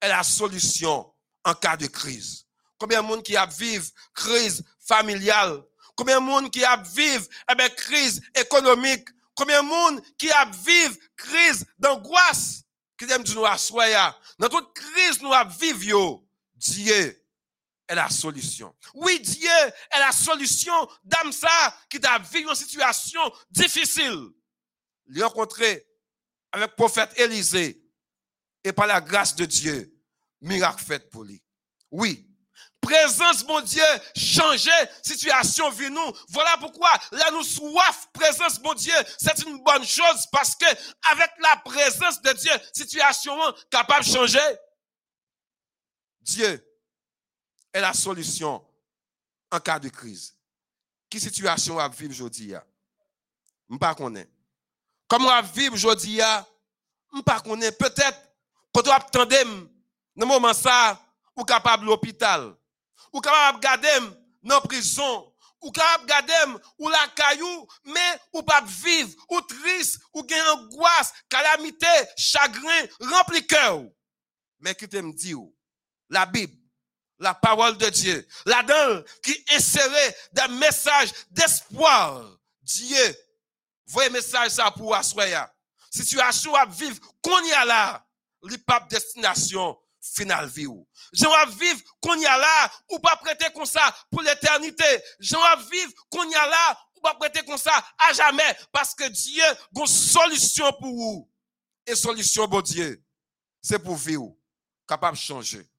est 0.00 0.08
la 0.08 0.22
solution 0.22 1.10
en 1.44 1.54
cas 1.54 1.76
de 1.76 1.86
crise. 1.86 2.44
Combien 2.78 3.02
de 3.02 3.06
monde 3.06 3.22
qui 3.22 3.36
a 3.36 3.46
vivre 3.46 3.86
crise 4.14 4.62
familiale? 4.86 5.62
Combien 5.94 6.20
de 6.20 6.26
monde 6.26 6.50
qui 6.50 6.64
a 6.64 6.76
vivre 6.76 7.26
eh 7.50 7.70
crise 7.76 8.20
économique? 8.34 9.08
Combien 9.34 9.62
de 9.62 9.68
monde 9.68 10.02
qui 10.18 10.30
a 10.30 10.44
vivre 10.44 10.96
crise 11.16 11.64
d'angoisse? 11.78 12.62
Qui 12.98 13.10
aime 13.10 13.24
nous 13.34 13.42
Dans 13.42 14.48
toute 14.48 14.74
crise 14.74 15.22
nous 15.22 15.32
a 15.32 15.44
vivre, 15.44 16.22
Dieu 16.56 17.21
est 17.88 17.94
la 17.94 18.08
solution. 18.08 18.74
Oui, 18.94 19.20
Dieu 19.20 19.48
est 19.48 19.98
la 19.98 20.12
solution 20.12 20.72
d'âme 21.04 21.32
ça 21.32 21.76
qui 21.88 22.00
t'a 22.00 22.18
vécu 22.18 22.48
une 22.48 22.54
situation 22.54 23.20
difficile. 23.50 24.28
Il 25.08 25.22
rencontré 25.22 25.86
avec 26.52 26.70
le 26.70 26.74
prophète 26.74 27.18
Élisée 27.18 27.82
et 28.64 28.72
par 28.72 28.86
la 28.86 29.00
grâce 29.00 29.34
de 29.34 29.44
Dieu, 29.44 29.92
miracle 30.40 30.84
fait 30.84 31.10
pour 31.10 31.24
lui. 31.24 31.42
Oui. 31.90 32.28
Présence, 32.80 33.44
mon 33.44 33.60
Dieu, 33.60 33.84
changer 34.16 34.70
situation 35.02 35.70
vie 35.70 35.88
nous. 35.90 36.12
Voilà 36.28 36.56
pourquoi 36.58 36.90
là 37.12 37.30
nous 37.30 37.44
soif 37.44 38.08
présence, 38.12 38.60
mon 38.60 38.74
Dieu, 38.74 38.94
c'est 39.18 39.44
une 39.44 39.62
bonne 39.62 39.84
chose 39.84 40.26
parce 40.32 40.56
que 40.56 40.66
avec 41.12 41.30
la 41.38 41.56
présence 41.64 42.20
de 42.22 42.32
Dieu, 42.32 42.52
situation 42.72 43.36
capable 43.70 44.04
de 44.04 44.10
changer. 44.10 44.56
Dieu 46.22 46.71
est 47.72 47.80
la 47.80 47.92
solution 47.92 48.64
en 49.50 49.60
cas 49.60 49.78
de 49.78 49.88
crise. 49.88 50.34
Qui 51.08 51.20
situation 51.20 51.78
à 51.78 51.88
vivre 51.88 52.12
aujourd'hui? 52.12 52.48
Je 52.48 52.54
ne 53.68 53.74
sais 53.74 53.78
pas. 53.78 53.94
Comment 55.08 55.30
à 55.30 55.42
vivre 55.42 55.74
aujourd'hui? 55.74 56.16
Je 56.16 57.16
ne 57.16 57.18
sais 57.18 57.22
pas. 57.22 57.40
Peut-être, 57.40 58.18
quand 58.72 58.86
on 58.86 58.92
attendez, 58.92 59.44
dans 60.16 60.26
moment 60.26 60.54
ça, 60.54 61.00
ou 61.36 61.44
capable 61.44 61.86
l'hôpital, 61.86 62.54
ou 63.12 63.20
capable 63.20 63.58
de 63.58 63.62
garder 63.62 64.16
dans 64.42 64.54
la 64.54 64.60
prison, 64.60 65.32
ou 65.60 65.70
capable 65.70 66.04
de 66.04 66.08
garder 66.08 66.58
ou 66.78 66.88
la 66.88 67.08
caillou, 67.14 67.66
mais 67.84 68.20
ou 68.32 68.42
pas 68.42 68.62
vivre, 68.62 69.10
ou 69.28 69.40
triste, 69.42 70.00
ou 70.12 70.22
gain 70.24 70.44
angoisse, 70.52 71.12
calamité, 71.28 71.86
chagrin, 72.16 72.86
rempli 73.00 73.46
cœur. 73.46 73.82
Mais 74.58 74.74
qui 74.74 74.88
te 74.88 74.96
me 74.96 75.12
dit, 75.12 75.34
la 76.08 76.26
Bible, 76.26 76.56
la 77.22 77.34
parole 77.34 77.78
de 77.78 77.88
Dieu, 77.88 78.26
là-dedans, 78.44 79.02
qui 79.22 79.44
insérait 79.52 80.16
des 80.32 80.48
messages 80.48 81.12
d'espoir. 81.30 82.36
Dieu, 82.62 83.16
voyez 83.86 84.10
message 84.10 84.50
ça 84.50 84.70
pour 84.72 84.94
assoya. 84.94 85.52
Situation 85.90 86.54
à 86.54 86.66
vivre, 86.66 86.98
qu'on 87.22 87.44
y 87.44 87.52
a 87.52 87.64
là, 87.64 88.04
les 88.42 88.58
papes 88.58 88.90
destination 88.90 89.78
finale 90.00 90.48
vie 90.48 90.66
ou. 90.66 90.86
J'aimerais 91.12 91.46
vivre 91.46 91.80
qu'on 92.00 92.16
y 92.16 92.26
a 92.26 92.36
là, 92.36 92.72
ou 92.90 92.98
pas 92.98 93.16
prêter 93.16 93.46
comme 93.54 93.66
ça 93.66 93.94
pour 94.10 94.22
l'éternité. 94.22 94.84
J'aimerais 95.20 95.62
vivre 95.70 95.92
qu'on 96.10 96.28
y 96.28 96.34
a 96.34 96.46
là, 96.46 96.80
ou 96.96 97.00
pas 97.00 97.14
prêter 97.14 97.44
comme 97.44 97.58
ça 97.58 97.72
à 97.98 98.12
jamais, 98.12 98.56
parce 98.72 98.96
que 98.96 99.08
Dieu 99.08 99.44
a 99.44 99.56
une 99.76 99.86
solution 99.86 100.72
pour 100.72 100.92
vous. 100.92 101.30
Et 101.86 101.94
solution, 101.94 102.48
bon 102.48 102.62
Dieu, 102.62 103.00
c'est 103.60 103.78
pour 103.78 103.96
vivre, 103.96 104.34
capable 104.88 105.16
de 105.16 105.22
changer. 105.22 105.71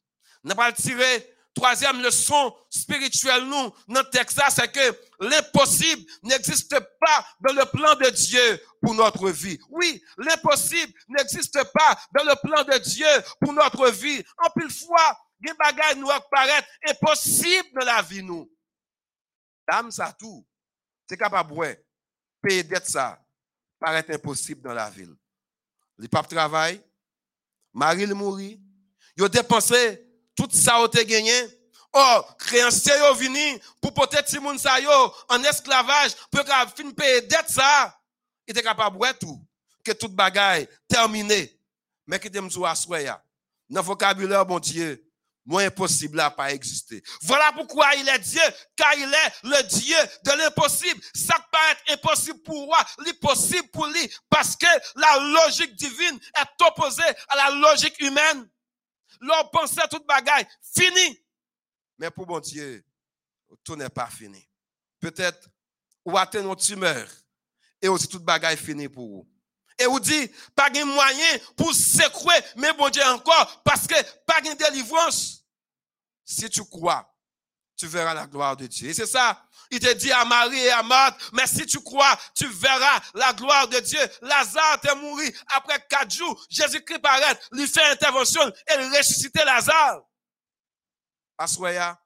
N'a 0.44 0.56
pas 0.56 0.72
tirer 0.72 1.34
Troisième 1.54 2.02
leçon 2.02 2.56
spirituelle, 2.68 3.44
nous, 3.44 3.72
notre 3.88 4.10
texte, 4.10 4.42
c'est 4.50 4.72
que 4.72 5.00
l'impossible 5.20 6.04
n'existe 6.24 6.80
pas 7.00 7.28
dans 7.42 7.54
le 7.54 7.66
plan 7.66 7.94
de 7.96 8.10
Dieu 8.10 8.60
pour 8.82 8.96
notre 8.96 9.30
vie. 9.30 9.60
Oui, 9.70 10.04
l'impossible 10.18 10.92
n'existe 11.10 11.64
pas 11.72 12.00
dans 12.12 12.24
le 12.24 12.36
plan 12.42 12.64
de 12.64 12.78
Dieu 12.80 13.06
pour 13.40 13.54
notre 13.54 13.88
vie. 13.92 14.24
En 14.40 14.50
plus 14.50 14.84
fois, 14.84 15.20
des 15.40 15.54
bagages 15.54 15.98
nous 15.98 16.10
apparaissent 16.10 16.66
impossibles 16.90 17.70
dans 17.80 17.86
la 17.86 18.02
vie, 18.02 18.24
nous. 18.24 18.52
Dame, 19.70 19.92
ça 19.92 20.12
tout. 20.18 20.44
C'est 21.08 21.18
capable, 21.18 21.54
ouais. 21.54 21.86
Payer 22.42 22.64
dette, 22.64 22.88
ça, 22.88 23.20
paraît 23.80 24.06
impossible 24.10 24.62
dans 24.64 24.74
la 24.74 24.90
ville. 24.90 25.16
Les 26.00 26.08
papes 26.08 26.28
travaillent, 26.28 26.84
Marie 27.72 28.08
le 28.08 28.16
mourit, 28.16 28.60
ils 29.16 29.24
ont 29.24 29.30
dépensé 29.30 30.04
tout 30.36 30.50
ça 30.52 30.76
a 30.76 30.86
été 30.86 31.06
gagné. 31.06 31.34
Oh, 31.96 32.22
créancier 32.40 32.94
yo 32.98 33.14
vini 33.14 33.62
pour 33.80 33.94
porter 33.94 34.24
Timoun 34.24 34.58
sa 34.58 34.78
en 35.30 35.44
esclavage 35.44 36.16
pour 36.32 36.42
fin 36.44 36.92
payer 36.92 37.22
dette 37.22 37.50
ça. 37.50 37.96
Il 38.48 38.52
était 38.52 38.64
capable 38.64 38.98
de 38.98 39.12
tout 39.20 39.40
que 39.84 39.92
toute 39.92 40.14
bagaille 40.14 40.68
terminé. 40.88 41.56
Mais 42.08 42.20
qui 42.20 42.32
t'aime 42.32 42.50
sou 42.50 42.66
assoya. 42.66 43.24
Dans 43.70 43.82
le 43.82 43.86
vocabulaire 43.86 44.46
bon 44.46 44.60
Dieu, 44.60 45.06
moins 45.46 45.66
impossible 45.66 46.18
n'a 46.18 46.32
pas 46.32 46.52
existé. 46.52 47.04
Voilà 47.22 47.52
pourquoi 47.54 47.94
il 47.96 48.08
est 48.08 48.20
Dieu, 48.20 48.42
car 48.76 48.94
il 48.96 49.04
est 49.14 49.34
le 49.44 49.64
Dieu 49.64 49.98
de 50.24 50.32
l'impossible. 50.32 51.02
Ça 51.14 51.36
être 51.72 51.94
impossible 51.94 52.42
pour 52.44 52.66
moi, 52.66 52.80
l'impossible 53.06 53.68
pour 53.70 53.86
lui, 53.88 54.12
parce 54.30 54.56
que 54.56 54.66
la 54.96 55.20
logique 55.20 55.76
divine 55.76 56.20
est 56.42 56.66
opposée 56.66 57.04
à 57.30 57.36
la 57.36 57.50
logique 57.52 58.00
humaine 58.00 58.50
leur 59.22 59.50
pensée 59.52 59.82
toute 59.90 60.06
bagaille, 60.06 60.48
fini. 60.62 61.20
Mais 61.98 62.10
pour 62.10 62.28
mon 62.28 62.40
Dieu, 62.40 62.84
tout 63.64 63.76
n'est 63.76 63.90
pas 63.90 64.08
fini. 64.08 64.48
Peut-être, 65.00 65.50
ou 66.06 66.18
atteindre 66.18 66.50
une 66.50 66.56
tumeur, 66.56 67.08
et 67.82 67.88
aussi 67.88 68.08
toute 68.08 68.24
bagaille 68.24 68.58
fini 68.58 68.88
pour 68.88 69.08
vous. 69.08 69.30
Et 69.78 69.86
vous 69.86 70.00
dit, 70.00 70.30
pas 70.56 70.70
de 70.70 70.84
moyen 70.84 71.40
pour 71.56 71.74
secouer, 71.74 72.36
mais 72.56 72.74
bon 72.74 72.90
Dieu 72.90 73.04
encore, 73.06 73.64
parce 73.64 73.88
que 73.88 73.96
pas 74.26 74.42
de 74.42 74.54
délivrance. 74.54 75.46
Si 76.24 76.50
tu 76.50 76.64
crois, 76.64 77.12
tu 77.76 77.88
verras 77.88 78.14
la 78.14 78.28
gloire 78.28 78.56
de 78.56 78.68
Dieu. 78.68 78.90
Et 78.90 78.94
c'est 78.94 79.08
ça, 79.08 79.46
il 79.74 79.80
te 79.80 79.92
dit 79.94 80.12
à 80.12 80.24
Marie 80.24 80.60
et 80.60 80.72
à 80.72 80.84
Marthe, 80.84 81.20
mais 81.34 81.48
si 81.48 81.66
tu 81.66 81.80
crois, 81.80 82.18
tu 82.36 82.48
verras 82.48 83.02
la 83.16 83.34
gloire 83.34 83.68
de 83.68 83.80
Dieu. 83.80 84.00
Lazare 84.22 84.80
est 84.84 84.96
mort 84.96 85.20
après 85.56 85.84
quatre 85.90 86.12
jours. 86.12 86.46
Jésus-Christ 86.50 87.00
paraît, 87.00 87.40
lui 87.52 87.68
fait 87.68 87.84
intervention 87.86 88.42
et 88.68 88.76
ressuscite 88.98 89.36
Lazare. 89.44 90.02
Assoya, 91.38 92.00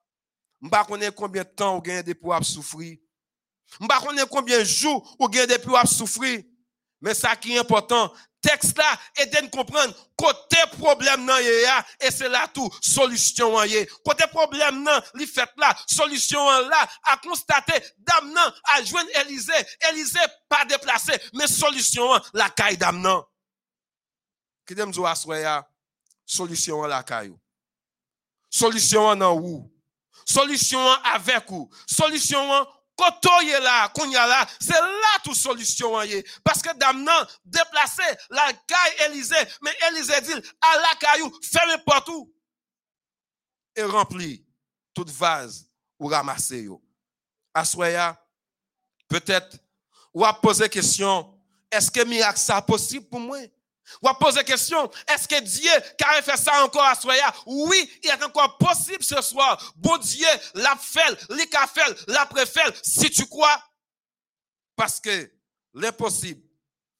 m'ba 0.61 0.85
connaît 0.85 1.11
combien 1.11 1.43
de 1.43 1.49
temps 1.49 1.77
ou 1.77 1.81
gagne 1.81 2.03
des 2.03 2.15
pour 2.15 2.33
souffrir? 2.45 2.97
M'ba 3.81 3.99
connaît 3.99 4.25
combien 4.29 4.59
de 4.59 4.63
jours 4.63 5.15
ou 5.19 5.27
gagne 5.27 5.47
des 5.47 5.59
pour 5.59 5.77
souffrir? 5.85 6.41
Mais 7.01 7.13
ça 7.13 7.35
qui 7.35 7.55
est 7.55 7.59
important, 7.59 8.13
texte 8.47 8.77
là 8.77 8.97
et 9.19 9.25
de 9.25 9.49
comprendre. 9.49 9.93
Côté 10.17 10.57
problème 10.79 11.25
nan 11.25 11.37
et 11.99 12.11
c'est 12.11 12.29
là 12.29 12.47
tout 12.53 12.69
solution 12.81 13.55
côté 14.03 14.25
problème 14.31 14.83
nan 14.83 15.01
li 15.13 15.27
fait 15.27 15.49
là 15.57 15.75
solution 15.87 16.43
là 16.61 16.87
à 17.03 17.17
constater 17.17 17.73
dame 17.99 18.33
nan 18.33 18.51
à 18.75 18.83
joindre 18.83 19.09
Élisée 19.21 19.53
Élisée 19.91 20.19
pas 20.49 20.65
déplacé 20.65 21.13
mais 21.33 21.47
solution 21.47 22.07
la 22.33 22.49
caille 22.49 22.77
dame 22.77 23.01
nan. 23.01 23.21
Qui 24.65 24.75
dem 24.75 24.93
zo 24.93 25.05
assoya 25.05 25.67
solution 26.25 26.83
la 26.83 27.03
caille 27.03 27.35
solution 28.49 29.13
nan 29.15 29.37
où? 29.37 29.71
Solution 30.25 30.79
avec 31.13 31.49
ou? 31.51 31.69
Solution 31.85 32.67
y 33.41 34.13
là, 34.13 34.47
c'est 34.59 34.73
là 34.73 35.19
toute 35.23 35.35
solution 35.35 35.93
Parce 36.43 36.61
que 36.61 36.75
dame 36.77 37.07
déplacer 37.45 38.03
la 38.29 38.51
caille 38.53 39.07
Élysée, 39.07 39.35
mais 39.61 39.75
dit, 40.21 40.47
à 40.61 40.77
la 40.77 40.95
caillou, 40.99 41.31
ferme 41.43 41.81
partout. 41.85 42.33
Et 43.75 43.83
remplit 43.83 44.45
toute 44.93 45.11
vase 45.11 45.67
ou 45.99 46.11
yo. 46.51 46.81
Assoya, 47.53 48.19
peut-être, 49.07 49.57
ou 50.13 50.25
à 50.25 50.33
poser 50.33 50.69
question, 50.69 51.39
est-ce 51.71 51.91
que 51.91 52.03
miracle 52.03 52.39
ça 52.39 52.61
possible 52.61 53.07
On 54.01 54.07
va 54.07 54.13
poser 54.15 54.37
la 54.37 54.43
question, 54.43 54.89
est-ce 55.07 55.27
que 55.27 55.39
Dieu 55.41 55.71
a 56.05 56.21
fait 56.21 56.37
ça 56.37 56.63
encore 56.63 56.83
à 56.83 56.95
Soya? 56.95 57.33
Oui, 57.45 57.99
il 58.03 58.09
est 58.09 58.23
encore 58.23 58.57
possible 58.57 59.03
ce 59.03 59.21
soir. 59.21 59.73
Bon 59.77 59.97
Dieu 59.97 60.27
l'a 60.55 60.75
fait, 60.75 61.01
l'a 61.29 61.67
fait, 61.67 62.03
l'a 62.07 62.73
si 62.83 63.09
tu 63.09 63.25
crois. 63.25 63.63
Parce 64.75 64.99
que 64.99 65.31
l'impossible 65.73 66.41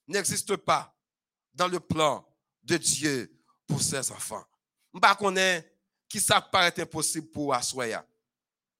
n'existe 0.06 0.56
pas 0.56 0.94
dans 1.54 1.68
le 1.68 1.80
plan 1.80 2.26
de 2.62 2.76
Dieu 2.76 3.32
pour 3.66 3.82
ses 3.82 4.10
enfants. 4.10 4.44
Je 4.94 5.14
connais 5.14 5.70
qui 6.08 6.20
ça 6.20 6.40
paraît 6.40 6.80
impossible 6.80 7.28
pour 7.30 7.54
Aswaya. 7.54 8.06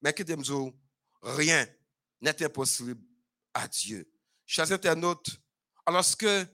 Mais 0.00 0.12
qui 0.12 0.25
dit 0.25 0.35
rien 1.23 1.67
n'est 2.21 2.43
impossible 2.43 2.97
à 3.53 3.69
Dieu. 3.69 4.11
Chers 4.47 4.73
internautes, 4.73 5.31
alors 5.85 6.05
que 6.17 6.47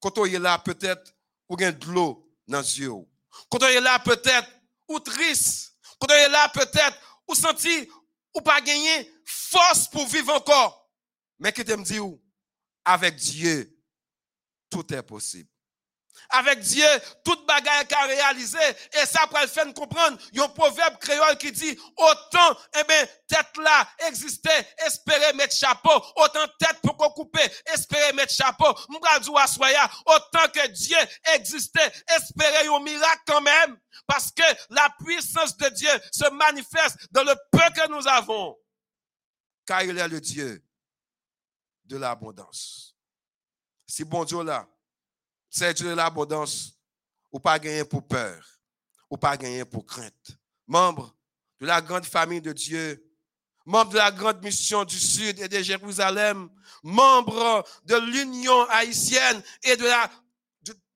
quand 0.00 0.16
on 0.18 0.24
est 0.24 0.38
là, 0.38 0.58
peut-être, 0.58 1.14
ou 1.48 1.56
gain 1.56 1.72
de 1.72 1.86
l'eau 1.86 2.26
dans 2.48 2.60
les 2.60 2.80
yeux. 2.80 2.92
Quand 3.50 3.62
on 3.62 3.66
est 3.66 3.80
là, 3.80 3.98
peut-être, 3.98 4.48
ou 4.88 4.98
triste. 4.98 5.74
Quand 5.98 6.08
on 6.10 6.14
est 6.14 6.28
là, 6.28 6.48
peut-être, 6.48 6.98
ou 7.28 7.34
senti, 7.34 7.88
ou 8.34 8.40
pas 8.40 8.60
gagner 8.60 9.12
force 9.24 9.88
pour 9.88 10.06
vivre 10.06 10.32
encore. 10.34 10.90
Mais 11.38 11.52
qui 11.52 11.62
me 11.62 11.84
dit 11.84 12.00
avec 12.84 13.16
Dieu, 13.16 13.78
tout 14.70 14.92
est 14.92 15.02
possible. 15.02 15.49
Avec 16.30 16.60
Dieu, 16.60 16.86
toute 17.24 17.44
bagaille 17.46 17.86
qu'à 17.86 18.02
réaliser. 18.02 18.58
Et 18.92 19.06
ça, 19.06 19.26
pour 19.26 19.38
le 19.40 19.46
faire 19.46 19.72
comprendre, 19.74 20.16
il 20.32 20.38
y 20.38 20.40
a 20.40 20.44
un 20.44 20.48
proverbe 20.48 20.96
créole 20.98 21.36
qui 21.38 21.50
dit, 21.50 21.78
autant, 21.96 22.56
eh 22.78 22.84
bien, 22.84 23.06
tête 23.26 23.56
là 23.58 23.88
existait, 24.06 24.68
espérer 24.86 25.32
mettre 25.32 25.56
chapeau. 25.56 26.02
Autant 26.16 26.46
tête 26.58 26.80
pour 26.82 26.96
qu'on 26.96 27.10
coupe, 27.10 27.36
espérer 27.72 28.12
mettre 28.12 28.32
chapeau. 28.32 28.76
soya, 29.46 29.90
autant 30.06 30.48
que 30.52 30.66
Dieu 30.68 30.98
existait, 31.34 31.92
espérer 32.16 32.66
un 32.68 32.80
miracle 32.80 33.22
quand 33.26 33.40
même. 33.40 33.76
Parce 34.06 34.30
que 34.30 34.42
la 34.70 34.88
puissance 35.04 35.56
de 35.56 35.68
Dieu 35.70 35.90
se 36.12 36.30
manifeste 36.30 36.96
dans 37.10 37.24
le 37.24 37.34
peu 37.50 37.58
que 37.74 37.88
nous 37.88 38.06
avons. 38.06 38.56
Car 39.66 39.82
il 39.82 39.98
est 39.98 40.08
le 40.08 40.20
Dieu 40.20 40.64
de 41.84 41.96
l'abondance. 41.96 42.94
Si 43.86 44.04
bon 44.04 44.24
Dieu 44.24 44.42
là, 44.44 44.68
c'est 45.50 45.74
Dieu 45.74 45.90
de 45.90 45.94
l'abondance, 45.94 46.78
ou 47.32 47.40
pas 47.40 47.58
gagner 47.58 47.84
pour 47.84 48.06
peur, 48.06 48.42
ou 49.10 49.16
pas 49.16 49.36
gagner 49.36 49.64
pour 49.64 49.84
crainte. 49.84 50.38
Membre 50.66 51.14
de 51.60 51.66
la 51.66 51.80
grande 51.80 52.06
famille 52.06 52.40
de 52.40 52.52
Dieu, 52.52 53.04
membre 53.66 53.92
de 53.92 53.98
la 53.98 54.10
grande 54.10 54.42
mission 54.42 54.84
du 54.84 54.98
Sud 54.98 55.40
et 55.40 55.48
de 55.48 55.60
Jérusalem, 55.60 56.48
membre 56.82 57.64
de 57.84 57.96
l'Union 57.96 58.68
haïtienne 58.70 59.42
et 59.64 59.76
de 59.76 59.84
la 59.84 60.10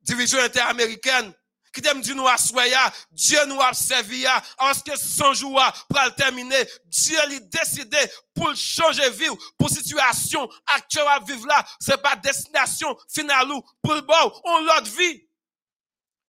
division 0.03 0.39
interaméricaine, 0.41 1.33
qui 1.75 1.83
t'aime 1.83 2.01
dire 2.01 2.15
nous 2.15 2.29
assoya, 2.29 2.93
Dieu 3.11 3.45
nous 3.47 3.61
a 3.61 3.73
servi, 3.75 4.25
parce 4.57 4.83
que 4.83 4.97
son 4.97 5.35
jour 5.35 5.61
pour 5.89 6.01
le 6.01 6.11
terminer, 6.15 6.65
Dieu 6.87 7.19
a 7.19 7.27
décidé 7.41 7.99
pour 8.33 8.55
changer 8.55 9.11
vivre, 9.11 9.37
pour 9.59 9.69
situation 9.69 10.49
actuelle 10.67 11.05
vivre 11.27 11.47
là, 11.47 11.67
c'est 11.81 12.01
pas 12.01 12.17
destination 12.17 12.97
finale 13.09 13.51
ou 13.51 13.61
pour 13.83 13.95
le 13.95 14.01
bon, 14.03 14.41
on 14.45 14.61
l'autre 14.61 14.91
vie. 14.97 15.29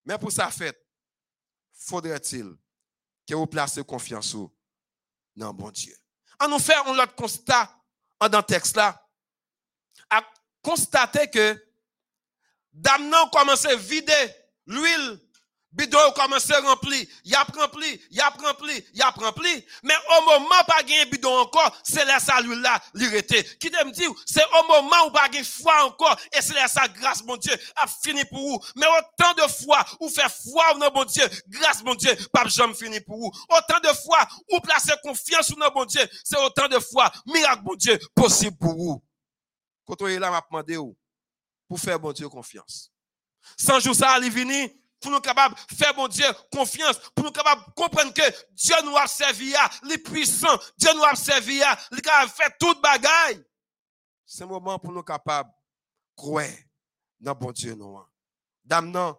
Mais 0.04 0.18
pour 0.18 0.32
ça 0.32 0.50
fait, 0.50 0.76
faudrait-il 1.74 2.56
que 3.28 3.36
vous 3.36 3.48
placez 3.48 3.84
confiance 3.84 4.36
dans 5.36 5.54
bon 5.54 5.70
Dieu. 5.70 5.96
En 6.40 6.48
nous 6.48 6.60
faire 6.60 6.88
un 6.88 6.98
autre 6.98 7.16
constat 7.16 7.72
dans 8.30 8.40
le 8.40 8.44
texte 8.44 8.76
là, 8.76 9.00
à 10.10 10.24
constater 10.62 11.30
que 11.30 11.64
Damnan 12.74 13.30
commence 13.30 13.66
à 13.66 13.76
vider 13.76 14.36
l'huile 14.66 15.20
bidon 15.76 16.12
commence 16.16 16.50
à 16.52 16.60
remplir, 16.62 17.06
il 17.24 17.36
a 17.36 17.44
rempli, 17.44 18.02
il 18.10 18.20
a 18.22 18.30
rempli, 18.30 18.86
il 18.94 19.02
a 19.02 19.10
rempli, 19.10 19.66
mais 19.84 19.94
au 20.18 20.24
moment 20.24 20.64
pas 20.68 20.82
gagner 20.84 21.06
bidon 21.06 21.38
encore, 21.40 21.78
c'est 21.84 22.06
là 22.06 22.20
ça 22.20 22.40
lui 22.42 22.56
là, 22.62 22.82
l'irrité. 22.94 23.44
Qui 23.60 23.70
me 23.70 23.92
dit, 23.92 24.06
c'est 24.26 24.44
au 24.60 24.68
moment 24.68 25.08
où 25.08 25.12
pas 25.12 25.28
gagner 25.30 25.44
foi 25.44 25.86
encore, 25.86 26.16
et 26.34 26.42
c'est 26.42 26.54
là 26.54 26.68
ça 26.68 26.88
grâce 26.88 27.24
mon 27.24 27.38
Dieu 27.38 27.54
a 27.76 27.88
fini 27.88 28.24
pour 28.26 28.40
vous. 28.40 28.60
Mais 28.76 28.88
autant 28.88 29.34
de 29.34 29.52
fois 29.52 29.84
où 30.00 30.10
faire 30.10 30.32
foi 30.32 30.74
dans 30.80 30.92
mon 30.94 31.06
Dieu, 31.06 31.28
grâce 31.48 31.84
mon 31.84 31.96
Dieu, 31.96 32.16
pas 32.32 32.48
jamais 32.48 32.74
fini 32.74 33.00
pour 33.02 33.18
vous. 33.18 33.32
Autant 33.50 33.80
de 33.82 33.94
fois 33.96 34.28
où 34.52 34.60
placer 34.62 34.94
confiance 35.04 35.52
dans 35.52 35.74
mon 35.74 35.86
Dieu, 35.86 36.08
c'est 36.24 36.40
autant 36.40 36.68
de 36.68 36.80
fois 36.80 37.12
miracle 37.26 37.64
mon 37.64 37.76
Dieu 37.76 38.00
possible 38.16 38.58
pour 38.58 38.76
vous. 38.76 39.04
Quand 39.86 40.02
on 40.02 40.08
est 40.08 40.20
là, 40.20 40.32
m'a 40.32 40.42
demandé 40.50 40.78
où? 40.78 40.96
Pour 41.68 41.80
faire 41.80 42.00
mon 42.00 42.12
Dieu 42.12 42.30
confiance. 42.30 42.92
Sans 43.58 43.80
jour 43.80 43.96
ça, 43.96 44.18
il 44.20 44.32
venir 44.32 44.70
pour 45.06 45.12
nous 45.12 45.22
capables 45.22 45.54
de 45.70 45.76
faire 45.76 45.96
mon 45.96 46.08
Dieu 46.08 46.26
confiance, 46.52 46.98
pour 47.14 47.26
nous 47.26 47.32
capables 47.32 47.62
de 47.64 47.72
comprendre 47.74 48.12
que 48.12 48.24
Dieu 48.54 48.76
nous 48.84 48.98
a 48.98 49.06
servi, 49.06 49.54
les 49.84 50.00
puissants, 50.00 50.60
Dieu 50.80 50.90
nous 50.96 51.04
a 51.04 51.14
servi, 51.14 51.58
il 51.58 52.10
a 52.10 52.28
fait 52.28 52.52
toute 52.60 52.82
bagaille. 52.82 53.46
C'est 54.26 54.46
un 54.46 54.48
moment 54.48 54.80
pour 54.80 54.92
nous 54.92 55.04
capables 55.04 55.52
de 55.52 56.16
croire 56.16 56.48
dans 57.20 57.36
bon 57.36 57.52
Dieu 57.52 57.76
nous. 57.76 58.00
Dame 58.64 58.90
non, 58.90 59.16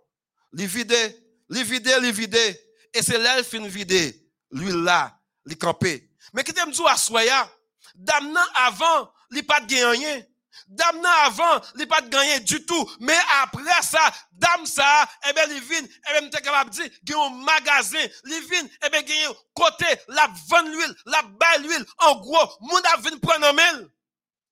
les 0.52 0.66
vider, 0.66 1.16
les 1.48 1.62
vider, 1.62 2.00
les 2.00 2.66
et 2.92 3.02
c'est 3.02 3.18
là 3.18 3.40
fin 3.44 3.64
vider, 3.64 4.28
lui 4.50 4.72
là, 4.82 5.16
les 5.44 5.54
camper. 5.54 6.10
Mais 6.32 6.42
qui 6.42 6.52
t'aime 6.52 6.72
dire 6.72 6.86
à 6.88 6.96
soya, 6.96 7.48
dame 7.94 8.32
non 8.32 8.40
avant, 8.56 9.12
il 9.30 9.46
pas 9.46 9.60
de 9.60 9.72
rien. 9.72 10.22
Dame 10.68 11.04
avant, 11.24 11.60
il 11.78 11.86
pas 11.86 12.00
de 12.00 12.08
gagner 12.08 12.40
du 12.40 12.64
tout. 12.64 12.90
Mais 13.00 13.16
après 13.42 13.82
ça, 13.82 14.12
dame 14.32 14.66
ça, 14.66 15.08
eh 15.28 15.32
bien, 15.32 15.44
il 15.50 15.60
vient, 15.60 15.82
eh 15.82 16.20
bien, 16.20 16.30
capable 16.30 16.70
de 16.70 16.76
dire, 17.02 17.20
a 17.20 17.26
un 17.26 17.30
magasin, 17.30 18.06
il 18.24 18.46
vient, 18.48 18.68
eh 18.84 19.12
y 19.12 19.24
a 19.24 19.32
côté, 19.54 19.86
la 20.08 20.28
vente 20.48 20.66
l'huile, 20.66 20.94
la 21.06 21.22
baille 21.22 21.62
l'huile. 21.62 21.86
En 21.98 22.16
gros, 22.16 22.56
mon 22.60 22.76
a 22.76 22.96
venu 22.98 23.18
prendre 23.20 23.46
en 23.46 23.54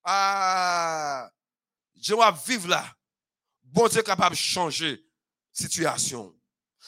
Ah, 0.05 1.29
je 2.01 2.15
vais 2.15 2.33
vivre 2.47 2.69
là. 2.69 2.85
Bon 3.63 3.89
Dieu 3.89 4.03
capable 4.03 4.37
de 4.37 4.41
changer 4.41 5.05
situation. 5.53 6.35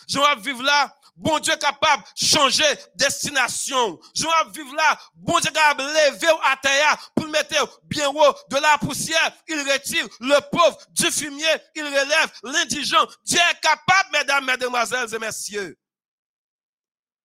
Je 0.08 0.18
vais 0.18 0.40
vivre 0.40 0.62
là 0.62 0.95
Bon 1.16 1.38
Dieu 1.38 1.56
capable 1.56 2.02
de 2.02 2.26
changer 2.26 2.64
destination. 2.94 3.98
Je 4.14 4.22
vais 4.24 4.52
vivre 4.52 4.74
là. 4.74 5.00
Bon 5.14 5.38
Dieu 5.40 5.50
capable 5.50 5.82
de 5.82 5.88
lever 5.88 6.38
à 6.44 6.56
terre 6.58 7.12
pour 7.14 7.26
mettre 7.28 7.80
bien 7.84 8.10
haut 8.10 8.34
de 8.50 8.56
la 8.56 8.76
poussière. 8.76 9.32
Il 9.48 9.60
retire 9.60 10.06
le 10.20 10.38
pauvre 10.50 10.78
du 10.90 11.10
fumier. 11.10 11.46
Il 11.74 11.84
relève 11.84 12.32
l'indigent. 12.42 13.06
Dieu 13.24 13.38
est 13.38 13.60
capable, 13.60 14.10
mesdames, 14.12 14.44
mesdemoiselles 14.44 15.14
et 15.14 15.18
messieurs. 15.18 15.78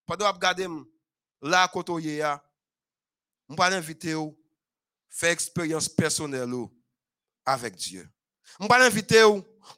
Pendant 0.05 0.29
que 0.29 0.35
regarder 0.35 0.67
là, 1.41 1.67
côté, 1.67 1.91
je 2.01 3.55
vais 3.55 3.75
inviter 3.75 4.13
à 4.13 4.25
faire 5.09 5.31
expérience 5.31 5.89
personnelle 5.89 6.49
avec 7.45 7.75
Dieu. 7.75 8.09
Je 8.59 8.67
vais 8.67 8.85
inviter 8.85 9.23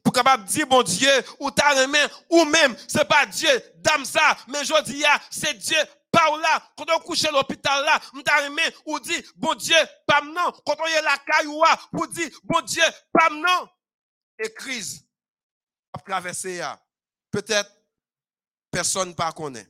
pour 0.03 0.13
capable 0.13 0.45
dire 0.45 0.67
bon 0.67 0.83
Dieu 0.83 1.11
ou 1.39 1.51
ta 1.51 1.87
main 1.87 2.07
ou 2.29 2.45
même 2.45 2.75
c'est 2.87 3.07
pas 3.07 3.25
Dieu 3.25 3.49
dame 3.77 4.05
ça 4.05 4.37
mais 4.47 4.63
je 4.65 4.83
dis 4.83 5.03
c'est 5.29 5.53
Dieu 5.53 5.77
par 6.11 6.37
là 6.37 6.61
quand 6.77 6.85
on 6.95 6.99
couche 6.99 7.25
à 7.25 7.31
l'hôpital 7.31 7.83
là 7.85 7.99
m'ta 8.13 8.33
ou 8.85 8.99
dit 8.99 9.23
bon 9.35 9.53
Dieu 9.55 9.75
pas 10.05 10.21
non 10.21 10.51
quand 10.65 10.75
on 10.79 10.85
est 10.85 11.01
la 11.01 11.17
cailloua 11.17 11.79
ou 11.93 12.07
dit 12.07 12.31
bon 12.43 12.61
Dieu 12.61 12.83
pas 13.11 13.29
non 13.29 13.69
et 14.39 14.51
crise 14.53 15.05
a 15.93 15.99
traversé 15.99 16.61
peut-être 17.31 17.71
personne 18.71 19.13
pas 19.13 19.31
connaît. 19.31 19.67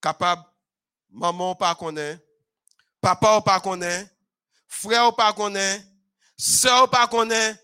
Capable 0.00 0.42
maman 1.10 1.54
pas 1.54 1.74
connaît 1.74 2.18
papa 3.00 3.40
pas 3.42 3.60
connaît 3.60 4.10
frère 4.66 5.14
pas 5.14 5.32
connaît 5.32 5.84
soeur 6.36 6.88
pas 6.88 7.06
connaît 7.06 7.54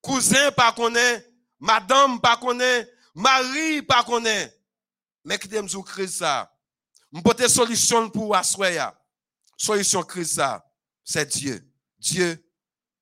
cousin 0.00 0.50
pas 0.52 0.72
connaît 0.72 1.28
madame 1.60 2.20
pas 2.20 2.36
connaît, 2.36 2.88
mari 3.14 3.82
pas 3.82 4.04
connaît. 4.04 4.54
Mais 5.24 5.38
qui 5.38 5.48
t'aime 5.48 5.68
crise 5.68 6.16
ça? 6.16 6.52
Solution 7.48 8.10
pour 8.10 8.34
assoya. 8.36 8.98
Solution 9.56 10.02
crise 10.02 10.34
ça, 10.34 10.64
c'est 11.04 11.26
Dieu. 11.26 11.64
Dieu 11.98 12.44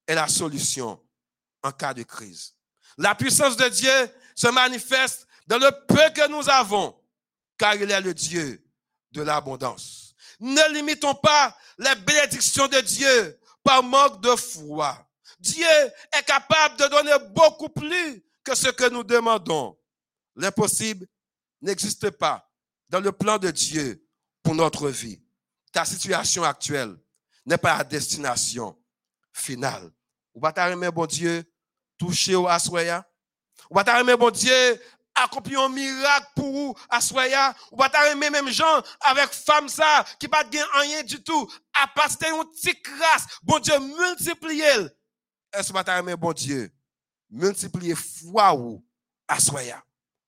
est 0.07 0.15
la 0.15 0.29
solution 0.29 1.01
en 1.63 1.73
cas 1.73 1.93
de 1.93 2.03
crise. 2.03 2.55
La 2.97 3.15
puissance 3.15 3.57
de 3.57 3.69
Dieu 3.69 4.11
se 4.35 4.49
manifeste 4.49 5.27
dans 5.47 5.59
le 5.59 5.71
peu 5.87 6.11
que 6.15 6.29
nous 6.29 6.49
avons, 6.49 6.99
car 7.59 7.75
il 7.75 7.91
est 7.91 8.01
le 8.01 8.15
Dieu 8.15 8.65
de 9.13 9.23
l'abondance. 9.23 10.15
Ne 10.41 10.75
limitons 10.75 11.15
pas 11.15 11.57
les 11.79 11.95
bénédictions 11.97 12.69
de 12.69 12.81
Dieu 12.81 13.41
par 13.63 13.83
manque 13.83 14.23
de 14.23 14.35
foi. 14.35 15.06
Dieu 15.39 15.67
est 16.13 16.25
capable 16.25 16.77
de 16.77 16.87
donner 16.89 17.17
beaucoup 17.31 17.69
plus 17.69 18.25
que 18.45 18.55
ce 18.55 18.69
que 18.69 18.89
nous 18.89 19.05
demandons. 19.05 19.77
L'impossible 20.35 21.07
n'existe 21.61 22.11
pas 22.11 22.49
dans 22.89 23.01
le 23.01 23.13
plan 23.13 23.39
de 23.39 23.51
Dieu 23.51 24.07
pour 24.43 24.55
notre 24.55 24.89
vie. 24.89 25.21
Ta 25.73 25.85
situation 25.85 26.45
actuelle 26.45 26.97
n'est 27.45 27.59
pas 27.59 27.79
la 27.79 27.85
destination 27.85 28.79
finale. 29.33 29.91
Ou 30.35 30.41
pas 30.41 30.91
bon 30.91 31.07
Dieu, 31.07 31.45
toucher 31.99 32.35
au 32.35 32.47
assoya? 32.47 33.07
Ou 33.71 33.75
pas 33.75 34.01
aimer 34.01 34.17
bon 34.17 34.31
Dieu 34.31 34.81
accomplir 35.17 35.61
un 35.63 35.71
miracle 35.71 36.27
pour 36.37 36.53
vous 36.53 36.75
à 36.91 37.01
soya. 37.01 37.55
Ou 37.73 37.77
pas 37.77 38.11
aimer 38.11 38.31
même 38.31 38.49
gens 38.49 38.83
avec 39.01 39.31
femme 39.31 39.69
ça 39.69 40.05
qui 40.19 40.29
pas 40.29 40.45
de 40.45 40.81
rien 40.81 41.03
du 41.03 41.23
tout. 41.23 41.51
À 41.75 41.87
passer 41.89 42.29
une 42.31 42.45
petite 42.51 42.85
grâce. 42.85 43.27
Bon 43.43 43.59
Dieu 43.59 43.79
multiplier. 43.79 44.89
Est-ce 45.53 45.73
que 45.73 45.91
aimer 45.99 46.17
bon 46.17 46.33
Dieu? 46.33 46.71
Multiplier 47.31 47.95
foi 47.95 48.55
ou 48.55 48.85
à 49.27 49.41
soya. 49.41 49.83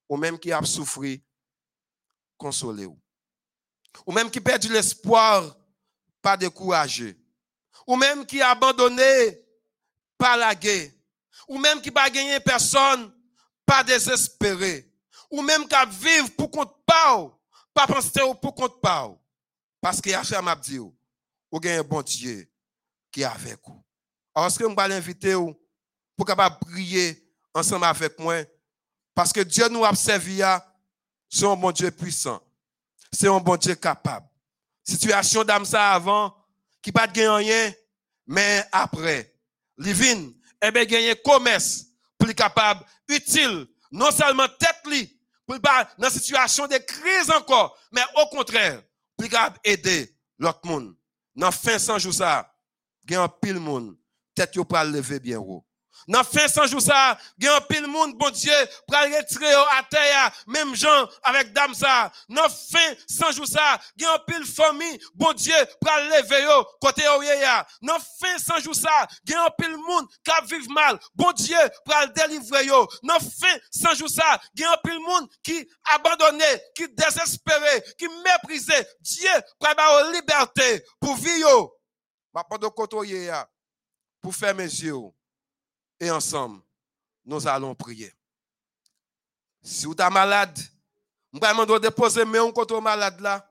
Ou 0.08 0.16
même 0.16 0.38
qui 0.38 0.52
a 0.52 0.62
souffert 0.62 1.18
consoler 2.36 2.86
ou. 2.86 2.98
Même 4.12 4.30
qui 4.30 4.40
perd 4.40 4.64
l'espoir 4.64 5.56
pas 6.22 6.36
découragé. 6.36 7.16
Ou 7.86 7.96
même 7.96 8.26
qui 8.26 8.40
a 8.40 8.50
abandonné 8.50 9.40
pas 10.16 10.36
la 10.36 10.54
guerre. 10.54 10.90
Ou 11.48 11.58
même 11.58 11.80
qui 11.80 11.90
pas 11.90 12.10
gagné 12.10 12.40
personne 12.40 13.12
pas 13.64 13.84
désespéré. 13.84 14.90
Ou 15.30 15.42
même 15.42 15.68
qui 15.68 15.76
vivre 16.00 16.30
pour 16.36 16.50
compte 16.50 16.74
pas 16.86 17.38
pas 17.74 17.86
penser 17.86 18.20
pour 18.40 18.54
compte 18.54 18.80
pas 18.80 19.08
parce 19.80 20.00
que 20.00 20.10
a 20.10 20.22
gagne 21.60 21.78
un 21.78 21.82
bon 21.82 22.02
Dieu 22.02 22.50
qui 23.10 23.22
est 23.22 23.24
avec 23.24 23.60
vous. 23.64 23.82
Alors 24.38 24.46
est-ce 24.46 24.58
que 24.60 24.70
je 24.70 24.72
vais 24.72 24.88
l'inviter 24.88 25.34
pour 26.16 26.24
capable 26.24 26.60
prier 26.60 27.28
ensemble 27.52 27.86
avec 27.86 28.16
moi 28.20 28.36
parce 29.12 29.32
que 29.32 29.40
Dieu 29.40 29.68
nous 29.68 29.84
a 29.84 29.92
servi 29.96 30.42
c'est 31.28 31.44
un 31.44 31.56
bon 31.56 31.72
Dieu 31.72 31.90
puissant. 31.90 32.40
C'est 33.12 33.26
un 33.26 33.40
bon 33.40 33.56
Dieu 33.56 33.74
capable. 33.74 34.28
Situation 34.84 35.42
d'âme 35.42 35.64
ça 35.64 35.90
avant 35.90 36.36
qui 36.80 36.92
pas 36.92 37.08
de 37.08 37.20
rien 37.20 37.72
mais 38.28 38.64
après 38.70 39.34
Livin, 39.76 40.30
eh 40.62 40.70
bien, 40.70 40.84
gagner 40.84 41.16
commerce 41.16 41.86
plus 42.16 42.32
capable, 42.32 42.84
utile, 43.08 43.66
non 43.90 44.12
seulement 44.12 44.46
tête 44.56 44.82
li, 44.86 45.20
pour 45.48 45.60
pas 45.60 45.90
dans 45.98 46.10
situation 46.10 46.68
de 46.68 46.76
crise 46.76 47.32
encore, 47.36 47.76
mais 47.90 48.02
au 48.14 48.26
contraire, 48.28 48.84
plus 49.16 49.28
capable 49.28 49.58
aider 49.64 50.16
l'autre 50.38 50.60
monde. 50.62 50.94
Dans 51.34 51.50
fin 51.50 51.80
sans 51.80 51.98
jour 51.98 52.14
ça, 52.14 52.54
gagne 53.04 53.18
un 53.18 53.28
pile 53.28 53.58
monde, 53.58 53.96
tête 54.38 54.54
yo 54.54 54.64
lever 54.84 55.18
bien 55.18 55.38
haut. 55.38 55.64
Fin 56.32 56.46
sans 56.46 56.66
jour 56.66 56.80
ça, 56.80 57.10
a 57.10 57.56
un 57.56 57.60
pile 57.62 57.88
monde, 57.88 58.16
bon 58.16 58.30
Dieu, 58.30 58.52
pour 58.86 58.96
retirer 58.96 59.52
à 59.52 59.82
terre, 59.90 60.32
même 60.46 60.74
gens 60.74 61.08
avec 61.24 61.52
dame 61.52 61.74
ça. 61.74 62.12
Fin 62.30 62.94
sans 63.08 63.32
jour 63.32 63.46
ça, 63.46 63.74
a 63.74 64.14
un 64.14 64.18
pile 64.26 64.46
famille, 64.46 64.98
bon 65.14 65.32
Dieu, 65.32 65.54
pour 65.80 65.92
lever 65.92 66.44
yo, 66.44 66.64
côté 66.80 67.02
ya. 67.02 67.66
Dans 67.82 67.98
fin 67.98 68.38
sans 68.38 68.60
jour 68.60 68.76
ça, 68.76 68.88
a 68.90 69.44
un 69.44 69.50
pile 69.58 69.76
monde 69.76 70.06
qui 70.24 70.54
vivre 70.54 70.70
mal, 70.72 70.98
bon 71.14 71.32
Dieu, 71.32 71.58
pour 71.84 71.94
délivrer 72.14 72.66
yo. 72.66 72.86
Dans 73.02 73.18
fin 73.18 73.58
sans 73.70 73.94
jour 73.94 74.08
ça, 74.08 74.22
a 74.34 74.72
un 74.72 74.76
pile 74.84 75.00
monde 75.00 75.28
qui 75.42 75.68
abandonné, 75.94 76.62
qui 76.76 76.88
désespéré, 76.88 77.82
qui 77.98 78.06
méprisé. 78.08 78.86
Dieu, 79.00 79.30
pour 79.58 79.68
avoir 79.68 80.10
liberté, 80.12 80.84
pour 81.00 81.16
vivre 81.16 81.72
Ma 82.32 82.44
pour 84.20 84.34
faire 84.34 84.54
mes 84.54 84.64
yeux 84.64 84.94
et 86.00 86.10
ensemble, 86.10 86.60
nous 87.24 87.46
allons 87.46 87.74
prier. 87.74 88.12
Si 89.62 89.86
vous 89.86 89.92
êtes 89.92 90.12
malade, 90.12 90.58
demander 91.32 91.74
de 91.74 91.78
déposer 91.78 92.24
mes 92.24 92.38
contre 92.52 92.80
malade 92.80 93.20
là. 93.20 93.48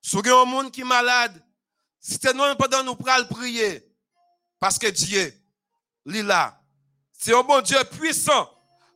Si 0.00 0.16
vous 0.16 0.20
avez 0.20 0.30
un 0.30 0.44
monde 0.44 0.70
qui 0.70 0.80
est 0.80 0.84
malade, 0.84 1.42
c'est 2.00 2.34
nous 2.34 2.54
pendant 2.58 2.82
nous 2.82 2.96
pral 2.96 3.28
prier. 3.28 3.86
Parce 4.58 4.78
que 4.78 4.88
Dieu, 4.88 5.32
est 6.06 6.22
là. 6.22 6.60
C'est 7.12 7.34
un 7.34 7.42
bon 7.42 7.60
Dieu 7.60 7.78
puissant. 7.98 8.48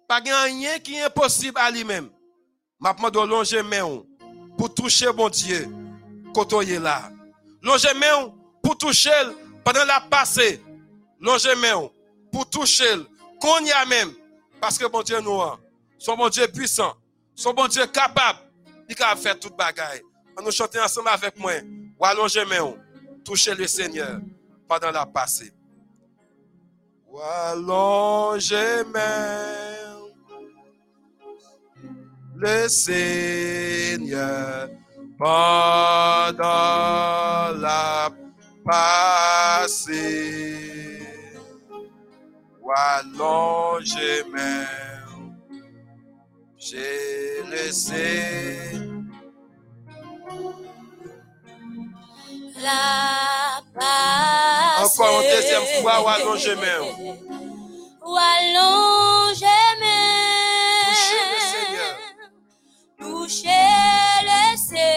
Pas 0.08 0.18
rien 0.18 0.78
qui 0.80 0.94
est 0.94 1.02
impossible 1.02 1.58
à 1.58 1.70
lui-même. 1.70 2.10
Demande 2.80 3.14
de 3.14 3.20
longer 3.20 3.62
main 3.62 4.02
pour 4.58 4.74
toucher 4.74 5.12
bon 5.12 5.28
Dieu. 5.28 5.68
Est 6.36 6.78
là. 6.78 7.10
Longer 7.62 7.94
main 7.94 8.34
pour 8.62 8.76
toucher 8.76 9.10
pendant 9.64 9.84
la 9.84 10.00
passée. 10.00 10.60
Longer 11.20 11.54
main 11.56 11.88
pour 12.30 12.48
toucher, 12.48 12.94
qu'on 13.40 13.64
y 13.64 13.72
a 13.72 13.84
même. 13.86 14.12
Parce 14.60 14.78
que 14.78 14.86
bon 14.86 15.02
Dieu 15.02 15.20
nous, 15.20 15.40
son 15.98 16.16
bon 16.16 16.28
Dieu 16.28 16.46
puissant, 16.48 16.94
son 17.34 17.52
bon 17.52 17.66
Dieu 17.68 17.86
capable, 17.86 18.38
il 18.88 18.94
peut 18.94 19.04
faire 19.16 19.38
toute 19.38 19.56
bagaille. 19.56 20.02
On 20.38 20.42
nous 20.42 20.50
chanter 20.50 20.80
ensemble 20.80 21.08
avec 21.08 21.38
moi. 21.38 21.52
Ou 21.98 22.04
allonger 22.04 22.44
main, 22.44 22.74
toucher 23.24 23.54
le 23.54 23.66
Seigneur 23.66 24.20
pendant 24.68 24.90
la 24.90 25.06
passée. 25.06 25.52
Ou 27.08 27.18
allonger 27.20 28.84
main, 28.92 29.96
le 32.34 32.68
Seigneur 32.68 34.68
pendant 35.18 36.42
la 37.58 38.10
passée 38.64 40.75
allongé 42.74 44.24
même, 44.32 45.36
j'ai 46.58 47.42
laissé 47.50 48.72
la 52.62 53.60
passe. 53.74 54.98
Encore 54.98 55.20
une 55.20 55.30
deuxième 55.30 55.66
fois, 55.82 56.02
ou 56.02 56.08
allongé 56.08 56.54
même. 56.56 56.84
Ou 58.04 58.16
allongé 58.16 59.46
même. 59.80 60.86
Touchez 60.88 61.24
le 61.32 61.40
Seigneur. 61.52 61.94
Touchez 62.98 63.74
le 64.22 64.56
Seigneur. 64.56 64.96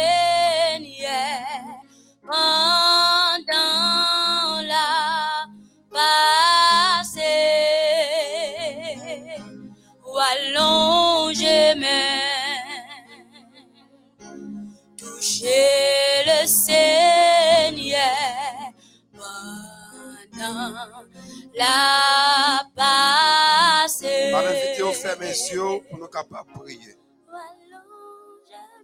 Au 25.09 25.15
frères 25.15 25.19
messieurs 25.19 25.79
pour 25.89 25.99
nous 25.99 26.07
capables 26.07 26.51
de 26.53 26.59
prier. 26.59 26.95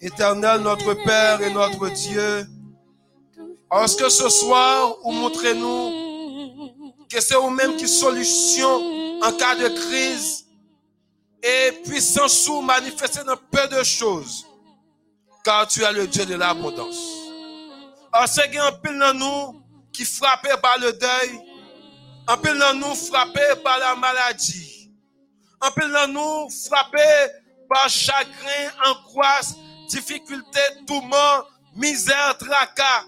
Éternel, 0.02 0.62
notre 0.62 0.94
Père 1.06 1.42
et 1.42 1.52
notre 1.52 1.90
Dieu, 1.90 2.48
lorsque 3.72 4.10
ce 4.12 4.30
soir, 4.30 4.96
vous 5.04 5.12
montrez-nous 5.12 7.06
que 7.10 7.22
c'est 7.22 7.36
vous-même 7.36 7.76
qui 7.78 7.88
solution 7.88 9.20
en 9.22 9.32
cas 9.34 9.56
de 9.56 9.68
crise 9.70 10.46
et 11.42 11.72
puissance 11.84 12.40
sous 12.40 12.62
manifester 12.62 13.24
dans 13.24 13.38
peu 13.52 13.68
de 13.68 13.84
choses, 13.84 14.46
car 15.44 15.68
tu 15.68 15.84
es 15.84 15.92
le 15.94 16.08
Dieu 16.08 16.26
de 16.26 16.36
l'abondance. 16.36 17.12
Qu'il 18.34 18.54
y 18.54 18.58
a 18.58 18.68
un 18.68 18.72
pile 18.72 18.98
dans 18.98 19.14
nous 19.14 19.62
qui 19.92 20.06
frappé 20.06 20.50
par 20.62 20.78
le 20.80 20.94
deuil, 20.94 21.40
un 22.28 22.38
pile 22.38 22.58
dans 22.58 22.74
nous 22.74 22.96
frappé 22.96 23.42
par 23.64 23.78
la 23.80 23.96
maladie, 23.96 24.85
un 25.62 25.72
pile 25.72 25.92
dans 25.92 26.08
nous 26.08 26.50
frappé 26.68 27.00
par 27.70 27.90
chagrin, 27.90 28.72
angoisse, 28.86 29.56
difficulté, 29.90 30.60
tourment, 30.88 31.44
misère, 31.76 32.38
tracas. 32.38 33.06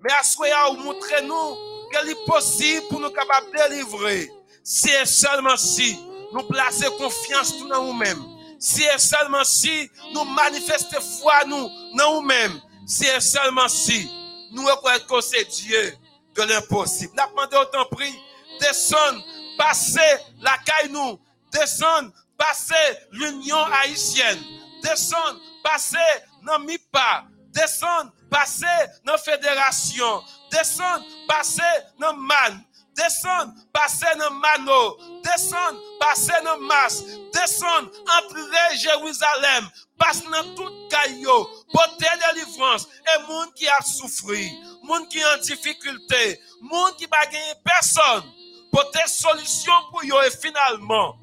Mais 0.00 0.12
à 0.12 0.70
moment 0.72 0.84
montrez-nous 0.84 1.56
qu'il 1.90 2.10
est 2.10 2.26
possible 2.26 2.86
pour 2.88 3.00
nous 3.00 3.10
capables 3.10 3.46
de 3.52 3.68
délivrer. 3.68 4.30
Si 4.62 4.90
et 4.90 5.06
seulement 5.06 5.56
si 5.56 5.98
nous 6.32 6.42
placer 6.44 6.86
confiance 6.98 7.58
dans 7.68 7.84
nous-mêmes. 7.84 8.22
Si 8.58 8.82
et 8.84 8.98
seulement 8.98 9.44
si 9.44 9.90
nous 10.12 10.24
manifester 10.24 10.98
foi 11.20 11.44
nous 11.46 11.68
dans 11.96 12.20
nous-mêmes. 12.20 12.60
Si 12.86 13.06
et 13.06 13.20
seulement 13.20 13.68
si 13.68 14.10
nous 14.52 14.64
reconnaissons 14.64 15.06
que 15.06 15.20
c'est 15.20 15.44
Dieu 15.44 15.96
de 16.36 16.42
l'impossible. 16.42 17.14
N'a 17.16 17.26
demandé 17.26 17.56
autant 17.56 17.84
prix. 17.90 18.14
Descendre, 18.60 19.22
passer 19.56 20.00
la 20.40 20.56
caille 20.58 20.90
nous. 20.90 21.18
desan 21.52 22.12
pase 22.36 22.82
l'Union 23.12 23.64
Haitienne, 23.72 24.42
desan 24.82 25.40
pase 25.64 26.06
nan 26.42 26.64
MIPA, 26.64 27.24
desan 27.54 28.12
pase 28.30 28.74
nan 29.04 29.18
Fédération, 29.18 30.22
desan 30.52 31.04
pase 31.28 31.70
nan 31.98 32.16
MAN, 32.16 32.62
desan 32.96 33.54
pase 33.72 34.14
nan 34.18 34.38
MANO, 34.40 34.96
desan 35.26 35.82
pase 36.00 36.42
nan 36.44 36.62
MAS, 36.68 37.02
desan 37.34 37.90
antre 38.18 38.76
Jérusalem, 38.76 39.68
Bas 39.98 40.22
nan 40.30 40.54
tout 40.54 40.74
kayo, 40.88 41.50
pote 41.74 42.10
delivrans, 42.22 42.86
e 42.86 43.14
moun 43.26 43.50
ki 43.58 43.66
ap 43.74 43.86
soufri, 43.86 44.46
moun 44.86 45.08
ki 45.10 45.22
an 45.26 45.42
difikulte, 45.42 46.20
moun 46.62 46.94
ki 47.00 47.08
bagenye 47.10 47.56
person, 47.66 48.28
pote 48.70 49.02
solisyon 49.10 49.88
pou 49.90 50.06
yo 50.06 50.22
e 50.22 50.30
finalman. 50.38 51.18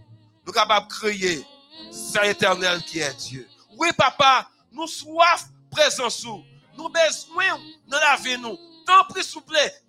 Nous 0.45 0.53
capables 0.53 0.87
de 0.87 0.93
crier, 0.93 1.45
c'est 1.91 2.31
éternel 2.31 2.81
qui 2.83 2.99
est 2.99 3.13
Dieu. 3.15 3.47
Oui, 3.77 3.89
papa, 3.97 4.47
nous 4.71 4.87
soif 4.87 5.45
présent 5.71 6.09
sous. 6.09 6.43
Nous 6.77 6.89
besoin 6.89 7.59
dans 7.87 7.99
la 7.99 8.15
vie, 8.17 8.37
nous. 8.37 8.57
Tant 8.85 9.05
pis, 9.13 9.23
s'il 9.23 9.41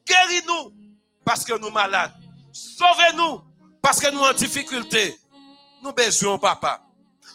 guéris-nous 0.07 0.73
parce 1.25 1.45
que 1.45 1.59
nous 1.59 1.71
malades. 1.71 2.13
Sauvez-nous 2.53 3.43
parce 3.83 4.01
que 4.01 4.11
nous 4.11 4.21
en 4.21 4.33
difficulté. 4.33 5.19
Nous 5.83 5.93
besoin, 5.93 6.39
papa. 6.39 6.81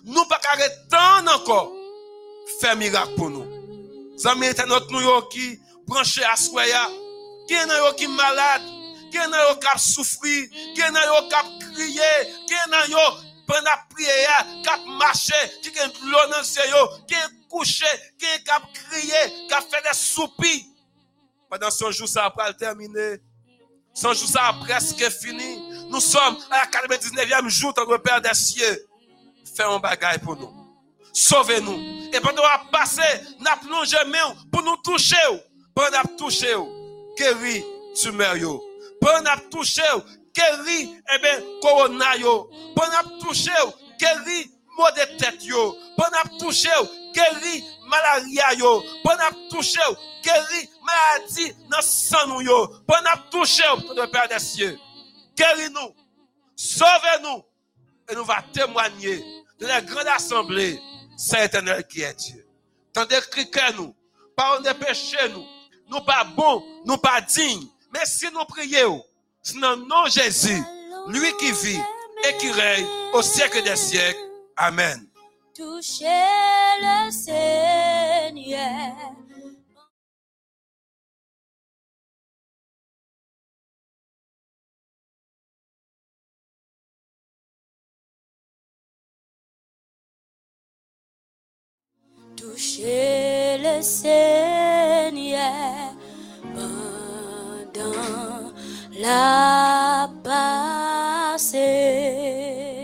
Nous 0.03 0.25
pas 0.25 0.39
arrêter 0.53 1.29
encore 1.29 1.71
faire 2.59 2.75
miracle 2.75 3.13
pour 3.15 3.29
nous. 3.29 3.45
Mérite 4.37 4.65
notre 4.67 4.91
nous 4.91 5.21
qui 5.29 5.59
branché 5.87 6.23
à 6.23 6.35
soya, 6.35 6.87
qui 7.47 7.53
est 7.53 7.95
qui 7.97 8.07
malade, 8.07 8.61
gen 9.11 9.29
nan 9.31 9.43
yo 9.49 9.57
kap 9.61 9.79
soufri, 9.81 10.47
gen 10.75 10.93
nan 10.95 11.03
yo 11.09 11.19
kap 11.31 11.49
kriye, 11.65 12.11
gen 12.49 12.71
nan 12.71 12.89
yo 12.91 13.03
pren 13.49 13.67
ap 13.71 13.87
priye 13.91 14.15
ya, 14.23 14.37
kap 14.65 14.85
mache, 14.99 15.39
ki 15.63 15.73
gen 15.75 15.91
blonan 15.99 16.45
se 16.47 16.63
yo, 16.69 16.85
gen 17.09 17.35
kouche, 17.51 17.91
gen 18.21 18.39
kap 18.47 18.69
kriye, 18.77 19.25
kap 19.51 19.67
fè 19.71 19.83
de 19.87 19.95
soupi. 19.97 20.61
Padan 21.51 21.73
sanjou 21.75 22.07
sa 22.07 22.29
apal 22.29 22.55
termine, 22.59 23.17
sanjou 23.97 24.29
sa 24.29 24.47
ap 24.53 24.63
preske 24.63 25.11
fini, 25.17 25.51
nou 25.91 25.99
som 26.03 26.39
a 26.47 26.63
99e 26.71 27.43
jout 27.51 27.83
an 27.83 27.91
repèr 27.91 28.23
de 28.23 28.33
sye, 28.37 28.71
fè 29.51 29.67
an 29.67 29.83
bagay 29.83 30.21
pou 30.23 30.39
nou. 30.39 30.55
Sove 31.11 31.59
nou. 31.59 31.75
E 32.07 32.23
padan 32.23 32.45
wap 32.47 32.69
pase, 32.71 33.07
nap 33.43 33.67
nou 33.67 33.83
jeme 33.83 34.23
ou, 34.29 34.49
pou 34.53 34.63
nou 34.63 34.79
touche 34.85 35.19
ou, 35.27 35.43
pren 35.75 35.99
ap 35.99 36.15
touche 36.19 36.55
ou, 36.55 36.71
keri 37.19 37.59
tumer 37.99 38.39
yo. 38.39 38.61
Pendant 39.01 39.31
à 39.31 39.37
toucher, 39.49 39.81
guéri 40.33 40.95
eh 41.13 41.19
bien 41.19 41.41
corona 41.61 42.15
yo. 42.17 42.49
Pendant 42.75 42.97
à 42.97 43.03
toucher, 43.19 43.51
guéri 43.99 44.51
mot 44.77 44.85
de 44.91 45.17
tête 45.17 45.43
yo. 45.43 45.75
Pendant 45.97 46.19
à 46.23 46.39
toucher, 46.39 46.69
guéri 47.13 47.63
malaria 47.87 48.53
yo. 48.53 48.83
Pendant 49.03 49.23
à 49.23 49.31
toucher, 49.49 49.79
guéri 50.23 50.69
maladie 50.85 51.53
dans 51.69 51.81
sang 51.81 52.27
nous 52.27 52.41
yo. 52.41 52.67
Pendant 52.87 53.09
à 53.09 53.17
toucher, 53.29 53.63
notre 53.95 54.11
Père 54.11 54.27
des 54.29 54.39
cieux. 54.39 54.79
Guéris-nous. 55.35 55.95
Sauvez-nous. 56.55 57.43
Et 58.09 58.15
nous 58.15 58.25
va 58.25 58.43
témoigner 58.53 59.23
de 59.59 59.65
la 59.65 59.81
grande 59.81 60.07
assemblée 60.07 60.79
c'est 61.21 61.45
éternel 61.45 61.85
qui 61.87 62.01
est 62.01 62.13
Dieu. 62.15 62.45
Tandis 62.93 63.15
que 63.31 63.73
nous, 63.73 63.95
pas 64.35 64.59
de 64.59 64.73
péché 64.73 65.17
nous, 65.29 65.45
nous 65.89 66.01
pas 66.01 66.23
bons, 66.23 66.63
nous 66.85 66.97
pas 66.97 67.21
dignes, 67.21 67.67
mais 67.93 68.05
si 68.05 68.25
nous 68.33 68.45
prions, 68.45 69.03
c'est 69.41 69.59
dans 69.59 69.77
nom 69.77 70.05
Jésus, 70.07 70.63
lui 71.07 71.31
qui 71.39 71.51
vit 71.51 71.81
et 72.27 72.37
qui 72.37 72.51
règne 72.51 72.85
au 73.13 73.21
siècle 73.21 73.63
des 73.63 73.75
siècles. 73.75 74.19
Amen. 74.55 75.07
Le 76.83 77.11
Seigneur. 77.11 78.95
Touchez 92.35 93.57
le 93.59 93.81
Seigneur 93.83 95.41
pendant 97.81 98.51
la 98.99 100.09
passée. 101.37 102.80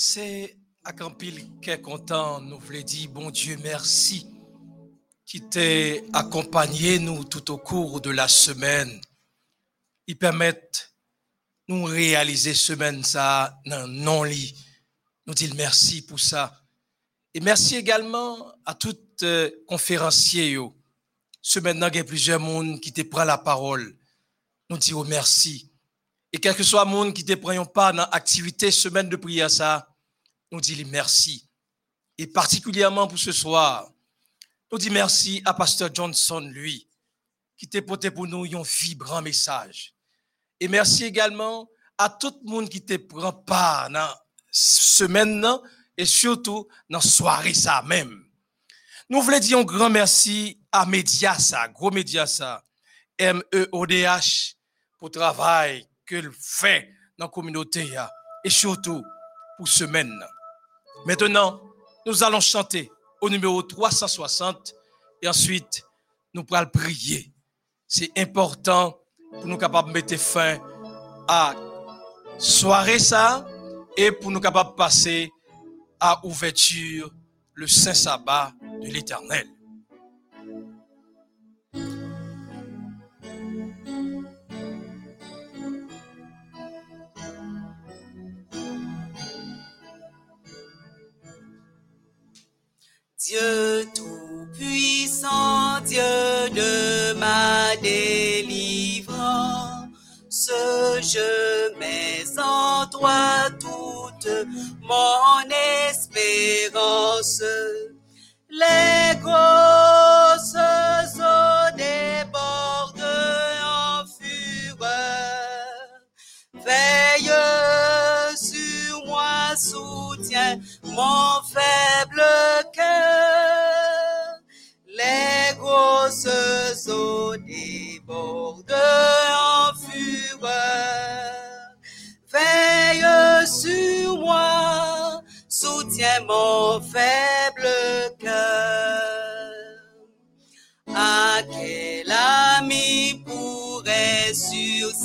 C'est 0.00 0.56
à 0.84 0.92
Campil 0.92 1.58
qui 1.60 1.70
est 1.70 1.80
content, 1.80 2.40
nous 2.40 2.60
voulons 2.60 2.82
dire, 2.82 3.10
bon 3.10 3.30
Dieu, 3.32 3.58
merci, 3.64 4.28
qui 5.26 5.40
t'a 5.40 5.60
accompagné 6.12 7.00
nous 7.00 7.24
tout 7.24 7.50
au 7.50 7.58
cours 7.58 8.00
de 8.00 8.10
la 8.10 8.28
semaine. 8.28 9.00
Ils 10.06 10.16
permettent 10.16 10.94
nous 11.66 11.82
réaliser 11.82 12.54
semaine 12.54 13.02
ça 13.02 13.60
dans 13.66 13.88
non-lit. 13.88 14.54
Nous 15.26 15.34
disons 15.34 15.56
merci 15.56 16.06
pour 16.06 16.20
ça. 16.20 16.62
Et 17.34 17.40
merci 17.40 17.74
également 17.74 18.52
à 18.66 18.76
toutes 18.76 19.24
euh, 19.24 19.50
conférenciers. 19.66 20.52
Yo. 20.52 20.76
Semaine, 21.42 21.84
il 21.92 21.96
y 21.96 21.98
a 21.98 22.04
plusieurs 22.04 22.38
monde 22.38 22.78
qui 22.78 22.92
te 22.92 23.02
prend 23.02 23.24
la 23.24 23.38
parole. 23.38 23.98
Nous 24.70 24.78
disons 24.78 25.02
merci. 25.02 25.67
Et 26.32 26.38
quel 26.38 26.54
que 26.54 26.62
soit 26.62 26.84
le 26.84 26.90
monde 26.90 27.14
qui 27.14 27.24
te 27.24 27.34
prend 27.34 27.64
pas 27.64 27.92
dans 27.92 28.08
l'activité 28.12 28.70
semaine 28.70 29.08
de 29.08 29.16
prière, 29.16 29.50
ça, 29.50 29.88
nous 30.52 30.60
disons 30.60 30.88
merci. 30.88 31.48
Et 32.18 32.26
particulièrement 32.26 33.06
pour 33.06 33.18
ce 33.18 33.32
soir, 33.32 33.90
nous 34.70 34.78
disons 34.78 34.92
merci 34.92 35.42
à 35.44 35.54
Pasteur 35.54 35.90
Johnson, 35.94 36.40
lui, 36.40 36.88
qui 37.56 37.68
t'a 37.68 37.80
porté 37.80 38.10
pour 38.10 38.26
nous 38.26 38.44
un 38.44 38.62
vibrant 38.62 39.22
message. 39.22 39.94
Et 40.60 40.68
merci 40.68 41.04
également 41.04 41.68
à 41.96 42.10
tout 42.10 42.38
le 42.44 42.50
monde 42.50 42.68
qui 42.68 42.84
te 42.84 42.96
prend 42.96 43.32
part 43.32 43.90
dans 43.90 44.08
semaine 44.50 45.46
et 45.96 46.04
surtout 46.04 46.68
dans 46.90 47.00
soirée 47.00 47.54
ça 47.54 47.82
même. 47.82 48.24
Nous 49.08 49.22
voulons 49.22 49.38
dire 49.38 49.58
un 49.58 49.64
grand 49.64 49.88
merci 49.88 50.60
à 50.70 50.84
Mediasa, 50.84 51.68
gros 51.68 51.90
Mediasa, 51.90 52.62
M-E-O-D-H, 53.16 54.54
pour 54.98 55.08
le 55.08 55.12
travail 55.12 55.87
qu'il 56.08 56.30
fait 56.32 56.88
dans 57.18 57.26
la 57.26 57.30
communauté 57.30 57.86
et 58.44 58.50
surtout 58.50 59.02
pour 59.56 59.68
semaine. 59.68 60.12
Maintenant, 61.04 61.60
nous 62.06 62.22
allons 62.22 62.40
chanter 62.40 62.90
au 63.20 63.28
numéro 63.28 63.62
360 63.62 64.74
et 65.22 65.28
ensuite 65.28 65.82
nous 66.34 66.44
pourrons 66.44 66.66
prier. 66.66 67.32
C'est 67.86 68.10
important 68.16 68.98
pour 69.32 69.46
nous 69.46 69.58
capables 69.58 69.88
de 69.88 69.94
mettre 69.94 70.16
fin 70.16 70.58
à 71.28 71.54
soirée 72.38 72.98
ça 72.98 73.46
et 73.96 74.12
pour 74.12 74.30
nous 74.30 74.40
capables 74.40 74.70
de 74.70 74.76
passer 74.76 75.30
à 76.00 76.24
ouverture 76.24 77.10
le 77.54 77.66
saint 77.66 77.94
sabbat 77.94 78.52
de 78.80 78.86
l'éternel. 78.86 79.46
Mon 104.88 105.48
espérance. 105.90 107.42
Les 107.42 107.77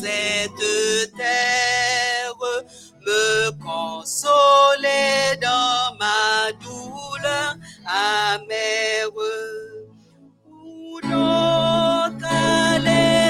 cette 0.04 1.16
terre 1.16 2.36
me 3.06 3.52
consoler 3.64 5.38
dans 5.42 5.96
ma 5.98 6.52
douleur 6.62 7.56
amère? 7.86 9.10
Où 10.46 11.00
donc 11.02 12.22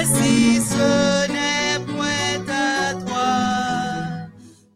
si 0.04 0.60
ce 0.60 1.26
n'est 1.32 1.78
point 1.94 2.44
à 2.48 2.94
toi? 3.06 3.36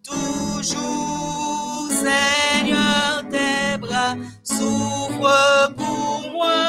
Toujours, 0.04 1.88
Seigneur, 1.90 3.24
tes 3.30 3.76
bras 3.78 4.14
s'ouvrent 4.44 5.74
pour 5.76 6.30
moi. 6.32 6.64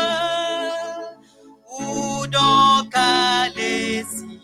Où 1.80 2.26
donc 2.28 2.92
aller 2.96 4.04
si 4.10 4.39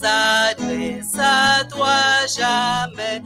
s'adresse 0.00 1.18
à 1.18 1.64
toi 1.64 2.26
jamais 2.26 3.22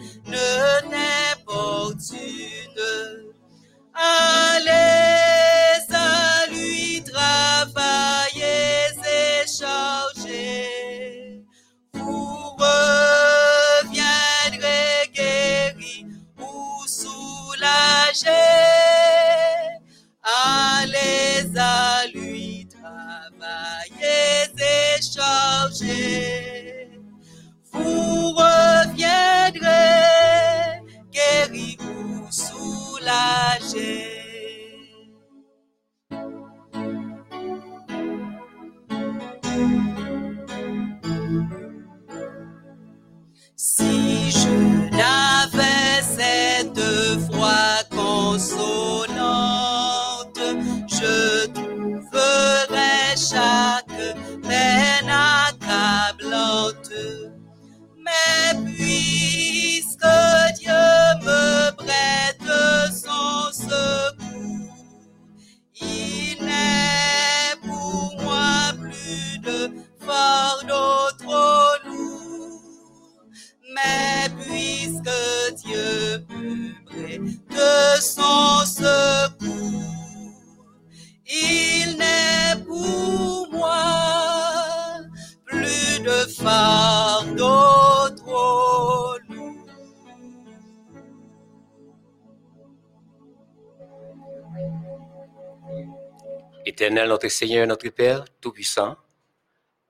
Éternel, 96.84 97.08
notre 97.08 97.28
Seigneur, 97.28 97.66
notre 97.66 97.88
Père, 97.88 98.26
Tout-Puissant, 98.42 98.94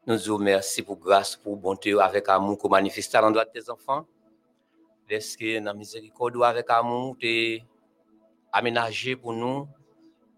nous 0.06 0.16
vous 0.16 0.36
remercions 0.36 0.84
pour 0.84 0.96
grâce, 0.96 1.34
pour 1.34 1.56
bonté, 1.56 1.92
avec 2.00 2.28
amour 2.28 2.56
que 2.56 2.68
manifesté 2.68 3.16
à 3.16 3.20
l'endroit 3.20 3.44
de 3.44 3.50
tes 3.50 3.68
enfants. 3.68 4.06
Laisse 5.10 5.36
que 5.36 5.58
la 5.58 5.74
miséricorde 5.74 6.40
avec 6.44 6.70
amour, 6.70 7.16
tu 7.18 7.60
aménagé 8.52 9.16
pour 9.16 9.32
nous 9.32 9.66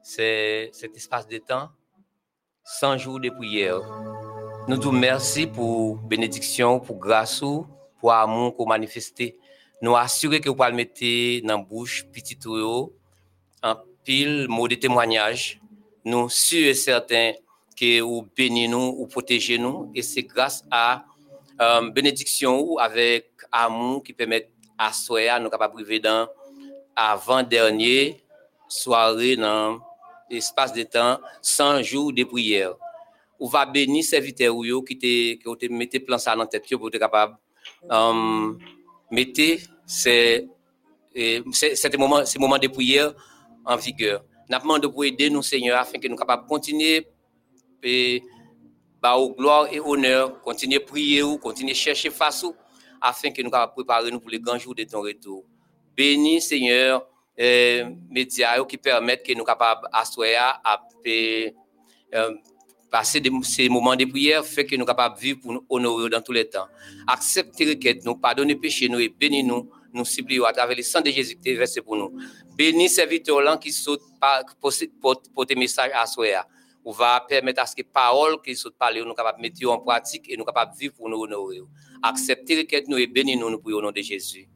cet 0.03 0.97
espace 0.97 1.29
de 1.29 1.37
temps, 1.37 1.69
100 2.65 2.97
jours 2.97 3.21
de 3.21 3.29
prière. 3.29 3.83
Nous 4.67 4.81
vous 4.81 4.93
remercions 4.93 5.49
pour 5.49 5.99
bénédiction, 5.99 6.81
pour 6.81 6.97
grâce, 6.97 7.43
ou 7.43 7.67
pour 8.01 8.15
amour 8.15 8.53
que 8.53 8.63
vous 8.63 8.67
manifestez. 8.67 9.39
Nous 9.83 9.95
assurer 9.95 10.41
que 10.41 10.49
vous 10.49 10.57
pouvez 10.57 10.73
mettre 10.73 11.47
dans 11.47 11.59
la 11.59 11.63
bouche, 11.63 12.07
petit 12.11 12.39
tuyau, 12.39 12.97
en 13.63 13.75
pile 14.05 14.47
mot 14.49 14.67
de 14.67 14.77
témoignage. 14.77 15.61
Nous 16.07 16.29
sûrs 16.29 16.69
et 16.69 16.75
certains 16.75 17.33
que 17.77 18.01
vous 18.01 18.25
bénissez 18.37 18.69
nous, 18.69 18.95
ou 18.97 19.09
protégez 19.09 19.59
nous, 19.59 19.91
et 19.93 20.03
c'est 20.03 20.23
grâce 20.23 20.63
à 20.71 21.05
euh, 21.61 21.91
bénédiction 21.91 22.61
ou 22.61 22.79
avec 22.79 23.33
amour 23.51 24.05
qui 24.05 24.13
permet 24.13 24.49
à 24.79 24.93
soi 24.93 25.41
nous 25.41 25.51
capables 25.51 25.83
vivre 25.83 26.05
dans 26.05 26.29
avant-dernier 26.95 28.23
soirée 28.69 29.35
dans 29.35 29.81
l'espace 30.31 30.73
de 30.73 30.85
temps 30.85 31.19
100 31.43 31.83
jours 31.83 32.13
de 32.13 32.23
prière. 32.23 32.75
Ou 33.41 33.49
va 33.49 33.67
bénir 33.67 34.05
serviteur 34.05 34.55
ou 34.55 34.83
qui 34.83 34.97
te 34.97 35.35
qui 35.35 35.69
te 35.69 35.73
mettre 35.73 35.99
plan 36.07 36.19
ça 36.19 36.37
dans 36.37 36.47
tête 36.47 36.65
pour 36.79 36.87
être 36.87 36.99
capable 37.01 37.37
mettre 39.11 39.61
ces 39.85 40.47
ces 41.53 41.99
moments 41.99 42.59
de 42.59 42.69
prière 42.69 43.13
en 43.65 43.77
vigueur. 43.77 44.23
N'a 44.49 44.59
demandé 44.59 44.89
pour 44.89 45.05
aider 45.05 45.29
nous 45.31 45.43
Seigneur 45.43 45.79
afin 45.79 45.99
que 45.99 46.09
nous 46.09 46.17
capables 46.17 46.47
continuer 46.47 47.07
et 47.83 48.23
bah 49.01 49.17
au 49.17 49.33
gloire 49.35 49.73
et 49.73 49.79
honneur, 49.79 50.41
continuer 50.43 50.77
à 50.77 50.81
prier 50.81 51.23
ou 51.23 51.39
continuer 51.39 51.73
à 51.73 51.75
chercher 51.75 52.11
face 52.11 52.45
afin 53.01 53.31
que 53.31 53.43
nous 53.43 53.51
capables 53.51 53.75
préparer 53.75 54.11
nous 54.11 54.21
pour 54.21 54.31
les 54.31 54.41
grands 54.41 54.59
jours 54.59 54.75
de 54.75 54.85
ton 54.85 55.01
retour. 55.03 55.45
Bénis 55.97 56.41
Seigneur 56.41 57.07
euh, 57.39 57.91
médias 58.11 58.65
qui 58.65 58.77
permettent 58.79 59.25
que 59.25 59.33
nous 59.35 59.45
capables 59.45 59.89
à 59.93 60.05
euh, 62.15 62.35
passer 62.91 63.23
ces 63.43 63.69
moments 63.69 63.97
de 63.97 64.05
prière 64.05 64.45
fait 64.45 64.65
que 64.65 64.77
nous 64.77 64.85
capables 64.85 65.17
de 65.17 65.21
vivre 65.21 65.41
pour 65.41 65.53
nous 65.53 65.67
honorer 65.69 66.09
dans 66.11 66.23
tous 66.23 66.33
les 66.33 66.49
temps. 66.49 66.67
Accepte 67.07 67.59
les 67.61 67.71
requêtes, 67.71 68.05
nous 68.05 68.17
pardonner 68.17 68.57
péché 68.57 68.89
nous 68.89 69.01
et 69.01 69.09
bénis 69.09 69.45
nous. 69.45 69.69
Nous 69.97 70.05
supplions 70.05 70.45
à 70.45 70.53
travers 70.53 70.77
le 70.77 70.83
sang 70.83 71.01
de 71.01 71.11
Jésus 71.11 71.37
qui 71.43 71.49
est 71.49 71.55
versé 71.55 71.81
pour 71.81 71.97
nous. 71.97 72.13
Bénis 72.55 72.91
serviteur 72.91 73.41
là 73.41 73.57
qui 73.57 73.75
par, 74.21 74.45
pour, 74.61 74.71
pour, 75.01 75.23
pour 75.35 75.47
tes 75.47 75.55
messages 75.55 75.91
à 75.95 76.05
soi. 76.05 76.27
On 76.85 76.91
va 76.93 77.25
permettre 77.27 77.63
à 77.63 77.67
ce 77.67 77.75
que 77.75 77.83
paroles 77.83 78.41
qui 78.43 78.55
sont 78.55 78.71
parlées, 78.79 79.03
nous 79.03 79.15
capables 79.15 79.39
de 79.39 79.43
mettre 79.43 79.71
en 79.71 79.79
pratique 79.79 80.27
et 80.29 80.37
nous 80.37 80.45
capables 80.45 80.75
de 80.75 80.79
vivre 80.79 80.95
pour 80.95 81.09
nous 81.09 81.23
honorer. 81.23 81.61
Acceptez 82.03 82.57
les 82.57 82.61
requêtes 82.61 82.89
nous 82.89 82.99
et 82.99 83.07
bénis 83.07 83.37
nous, 83.37 83.49
nous 83.49 83.59
prions 83.59 83.79
au 83.79 83.83
nom 83.83 83.91
de 83.91 84.03
Jésus. 84.03 84.47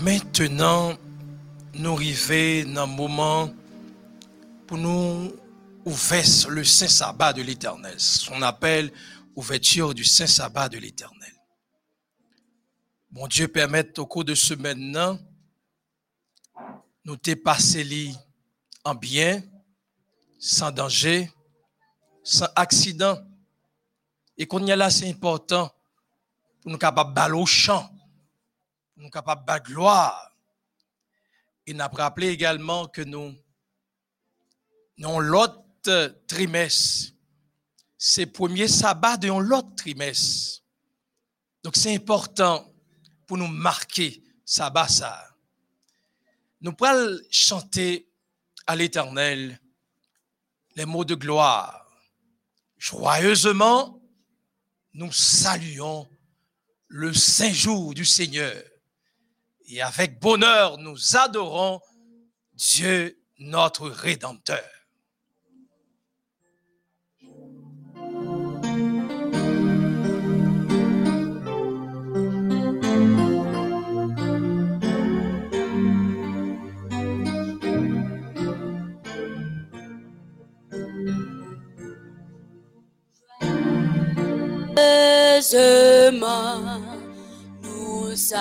Maintenant, 0.00 0.96
nous 1.74 1.92
arrivons 1.92 2.72
dans 2.72 2.84
un 2.84 2.86
moment 2.86 3.52
pour 4.66 4.78
nous 4.78 5.30
ouvrir 5.84 6.24
le 6.48 6.64
Saint 6.64 6.88
Sabbat 6.88 7.34
de 7.34 7.42
l'Éternel. 7.42 8.00
Ce 8.00 8.26
qu'on 8.26 8.40
appelle 8.40 8.90
ouverture 9.36 9.92
du 9.92 10.02
Saint 10.04 10.26
Sabbat 10.26 10.70
de 10.70 10.78
l'Éternel. 10.78 11.34
Bon 13.10 13.26
Dieu 13.26 13.46
permette 13.48 13.98
au 13.98 14.06
cours 14.06 14.24
de 14.24 14.34
ce 14.34 14.54
maintenant, 14.54 15.18
nous 17.04 17.16
dépasser 17.18 18.14
en 18.84 18.94
bien, 18.94 19.42
sans 20.38 20.70
danger, 20.70 21.30
sans 22.22 22.48
accident. 22.56 23.18
Et 24.38 24.46
qu'on 24.46 24.64
y 24.64 24.72
a 24.72 24.76
là, 24.76 24.88
c'est 24.88 25.10
important 25.10 25.70
pour 26.62 26.72
nous 26.72 26.78
capables 26.78 27.12
de 27.12 27.34
au 27.34 27.44
nous 29.00 29.10
capables 29.10 29.46
de 29.46 29.64
gloire. 29.72 30.30
Il 31.66 31.76
n'a 31.76 31.88
rappelé 31.88 32.28
également 32.28 32.86
que 32.86 33.00
nous, 33.00 33.34
dans 34.98 35.20
l'autre 35.20 36.20
trimestre, 36.26 37.14
c'est 37.96 38.26
le 38.26 38.32
premier 38.32 38.68
sabbat 38.68 39.16
de 39.16 39.28
l'autre 39.28 39.74
trimestre. 39.74 40.62
Donc 41.62 41.76
c'est 41.76 41.94
important 41.94 42.70
pour 43.26 43.38
nous 43.38 43.46
marquer 43.46 44.22
sabbat 44.44 44.88
ça. 44.88 45.34
Nous 46.60 46.72
pourrons 46.72 47.18
chanter 47.30 48.06
à 48.66 48.76
l'Éternel 48.76 49.58
les 50.76 50.84
mots 50.84 51.04
de 51.04 51.14
gloire. 51.14 51.86
Joyeusement, 52.76 54.02
nous 54.92 55.12
saluons 55.12 56.08
le 56.88 57.14
saint 57.14 57.52
jour 57.52 57.94
du 57.94 58.04
Seigneur. 58.04 58.62
Et 59.72 59.80
avec 59.80 60.18
bonheur, 60.18 60.78
nous 60.78 61.16
adorons 61.16 61.80
Dieu 62.54 63.16
notre 63.38 63.88
Rédempteur. 63.88 64.58
Nous 87.62 88.34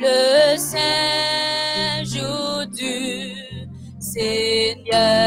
le 0.00 0.56
saint 0.56 2.04
jour 2.04 2.64
du 2.74 3.34
Seigneur 4.00 5.19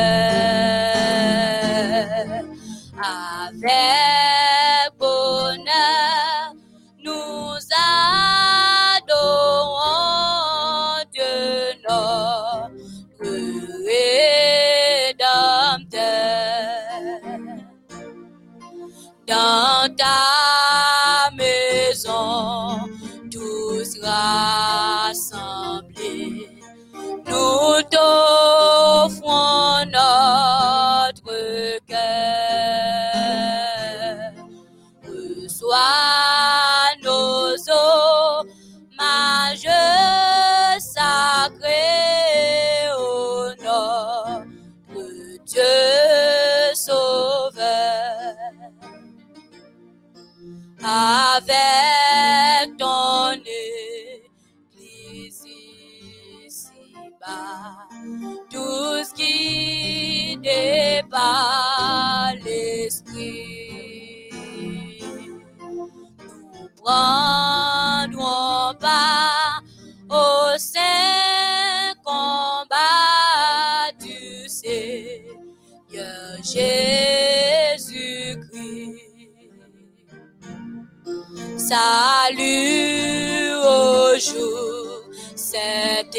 jour 85.53 85.61
saint 85.61 86.09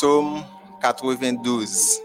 psaume 0.00 0.42
92. 0.80 2.00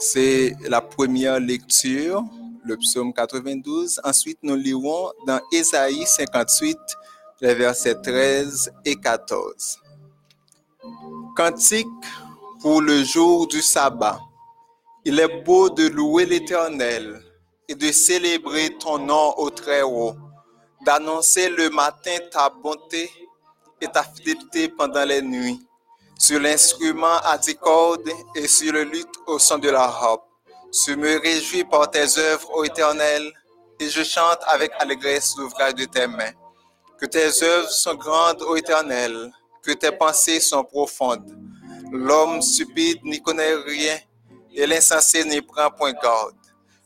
C'est 0.00 0.56
la 0.62 0.80
première 0.80 1.38
lecture, 1.38 2.24
le 2.64 2.76
psaume 2.76 3.12
92. 3.12 4.00
Ensuite, 4.02 4.40
nous 4.42 4.56
lirons 4.56 5.12
dans 5.24 5.40
Ésaïe 5.52 6.04
58, 6.04 6.76
les 7.40 7.54
versets 7.54 7.94
13 8.02 8.72
et 8.84 8.96
14. 8.96 9.78
Cantique 11.36 11.86
pour 12.62 12.80
le 12.80 13.04
jour 13.04 13.46
du 13.46 13.62
sabbat. 13.62 14.18
Il 15.04 15.20
est 15.20 15.44
beau 15.44 15.70
de 15.70 15.86
louer 15.86 16.26
l'Éternel 16.26 17.22
et 17.68 17.76
de 17.76 17.92
célébrer 17.92 18.70
ton 18.80 18.98
nom 18.98 19.34
au 19.36 19.50
Très-Haut, 19.50 20.16
d'annoncer 20.84 21.48
le 21.48 21.70
matin 21.70 22.16
ta 22.32 22.50
bonté 22.50 23.08
et 23.80 23.86
ta 23.86 24.02
fidélité 24.02 24.68
pendant 24.68 25.04
les 25.04 25.22
nuits 25.22 25.60
sur 26.18 26.40
l'instrument 26.40 27.18
à 27.22 27.38
dix 27.38 27.54
cordes 27.54 28.10
et 28.34 28.48
sur 28.48 28.72
le 28.72 28.82
luth 28.82 29.08
au 29.26 29.38
son 29.38 29.58
de 29.58 29.70
la 29.70 29.84
harpe. 29.84 30.24
Je 30.86 30.92
me 30.92 31.18
réjouis 31.20 31.64
par 31.64 31.88
tes 31.90 32.18
œuvres, 32.18 32.50
ô 32.54 32.64
Éternel, 32.64 33.32
et 33.80 33.88
je 33.88 34.02
chante 34.02 34.40
avec 34.48 34.72
allégresse 34.80 35.34
l'ouvrage 35.38 35.76
de 35.76 35.84
tes 35.84 36.08
mains. 36.08 36.32
Que 37.00 37.06
tes 37.06 37.42
œuvres 37.44 37.70
sont 37.70 37.94
grandes, 37.94 38.42
ô 38.42 38.56
Éternel, 38.56 39.30
que 39.62 39.72
tes 39.72 39.92
pensées 39.92 40.40
sont 40.40 40.64
profondes. 40.64 41.38
L'homme 41.92 42.42
stupide 42.42 42.98
n'y 43.04 43.22
connaît 43.22 43.54
rien, 43.54 43.98
et 44.52 44.66
l'insensé 44.66 45.24
n'y 45.24 45.40
prend 45.40 45.70
point 45.70 45.92
garde. 45.92 46.34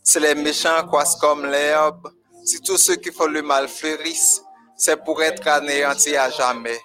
Si 0.04 0.20
les 0.20 0.34
méchants 0.34 0.86
croissent 0.86 1.16
comme 1.16 1.46
l'herbe, 1.46 2.12
si 2.44 2.60
tous 2.60 2.76
ceux 2.76 2.96
qui 2.96 3.10
font 3.10 3.26
le 3.26 3.40
mal 3.40 3.66
fleurissent, 3.66 4.42
c'est 4.76 5.02
pour 5.02 5.22
être 5.22 5.46
anéantis 5.48 6.16
à 6.16 6.28
jamais. 6.28 6.80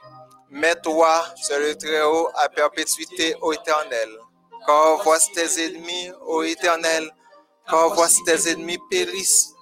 Mais 0.50 0.76
toi, 0.76 1.26
c'est 1.42 1.60
le 1.60 1.76
Très-Haut 1.76 2.30
à 2.36 2.48
perpétuité, 2.50 3.36
ô 3.42 3.52
Éternel. 3.52 4.10
Car 4.66 5.02
voici 5.04 5.32
tes 5.34 5.66
ennemis, 5.66 6.12
ô 6.26 6.44
Éternel, 6.44 7.10
car 7.70 7.94
voici 7.94 8.24
tes 8.24 8.52
ennemis 8.52 8.80
périssent. 8.90 9.54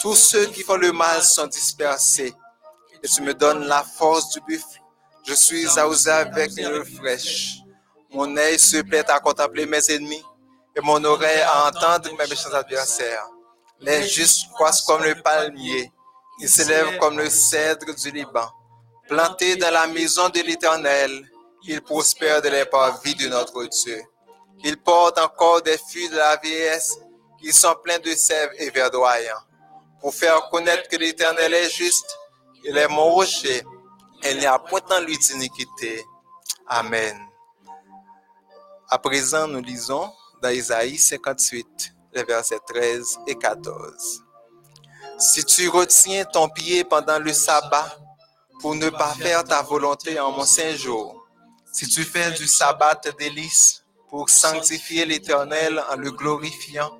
Tous 0.00 0.14
ceux 0.14 0.46
qui 0.46 0.62
font 0.62 0.76
le 0.76 0.92
mal 0.92 1.22
sont 1.22 1.46
dispersés. 1.46 2.34
Et 3.02 3.08
tu 3.08 3.22
me 3.22 3.32
donnes 3.34 3.64
la 3.66 3.82
force 3.82 4.30
du 4.30 4.40
buffle. 4.40 4.80
Je 5.26 5.34
suis 5.34 5.66
arrosé 5.78 6.10
avec 6.10 6.50
une 6.58 6.84
fraîche. 6.84 7.58
Mon 8.12 8.36
œil 8.36 8.58
se 8.58 8.82
plaît 8.82 9.10
à 9.10 9.20
contempler 9.20 9.66
mes 9.66 9.90
ennemis 9.90 10.22
et 10.76 10.80
mon 10.80 11.02
oreille 11.04 11.42
à 11.42 11.68
entendre 11.68 12.10
mes 12.18 12.26
méchants 12.26 12.52
adversaires. 12.52 13.26
Les 13.80 14.06
justes 14.06 14.50
croissent 14.52 14.82
comme 14.82 15.02
le 15.02 15.14
palmier. 15.14 15.90
Il 16.40 16.48
s'élève 16.48 16.98
comme 16.98 17.18
le 17.18 17.30
cèdre 17.30 17.94
du 17.94 18.10
Liban. 18.10 18.48
Planté 19.08 19.56
dans 19.56 19.70
la 19.70 19.86
maison 19.86 20.30
de 20.30 20.40
l'Éternel, 20.40 21.28
il 21.64 21.82
prospère 21.82 22.40
de 22.40 22.48
les 22.48 22.64
parvis 22.64 23.14
de 23.14 23.28
notre 23.28 23.64
Dieu. 23.64 24.02
Il 24.62 24.78
porte 24.78 25.18
encore 25.18 25.60
des 25.60 25.76
fûts 25.76 26.08
de 26.08 26.16
la 26.16 26.36
vieillesse. 26.36 26.98
Ils 27.42 27.52
sont 27.52 27.74
pleins 27.82 27.98
de 27.98 28.14
sève 28.14 28.50
et 28.58 28.70
verdoyants. 28.70 29.42
Pour 30.00 30.14
faire 30.14 30.48
connaître 30.50 30.88
que 30.88 30.96
l'Éternel 30.96 31.52
est 31.52 31.70
juste, 31.70 32.16
il 32.64 32.76
est 32.76 32.88
mon 32.88 33.10
rocher. 33.10 33.62
Il 34.24 34.38
n'y 34.38 34.46
a 34.46 34.58
point 34.58 34.80
en 34.90 35.00
lui 35.00 35.18
d'iniquité. 35.18 36.02
Amen. 36.66 37.18
À 38.88 38.98
présent, 38.98 39.46
nous 39.46 39.60
lisons 39.60 40.10
dans 40.42 40.48
Isaïe 40.48 40.96
58, 40.96 41.94
les 42.14 42.24
versets 42.24 42.58
13 42.66 43.18
et 43.26 43.34
14. 43.34 44.22
Si 45.18 45.44
tu 45.44 45.68
retiens 45.68 46.24
ton 46.24 46.48
pied 46.48 46.84
pendant 46.84 47.18
le 47.18 47.32
sabbat 47.34 47.98
pour 48.64 48.76
ne 48.76 48.88
pas 48.88 49.12
faire 49.12 49.44
ta 49.44 49.60
volonté 49.60 50.18
en 50.18 50.32
mon 50.32 50.46
saint 50.46 50.74
jour, 50.74 51.26
si 51.70 51.86
tu 51.86 52.02
fais 52.02 52.30
du 52.30 52.46
sabbat 52.46 52.94
tes 52.94 53.12
délices 53.12 53.84
pour 54.08 54.30
sanctifier 54.30 55.04
l'Éternel 55.04 55.84
en 55.90 55.96
le 55.96 56.10
glorifiant, 56.10 56.98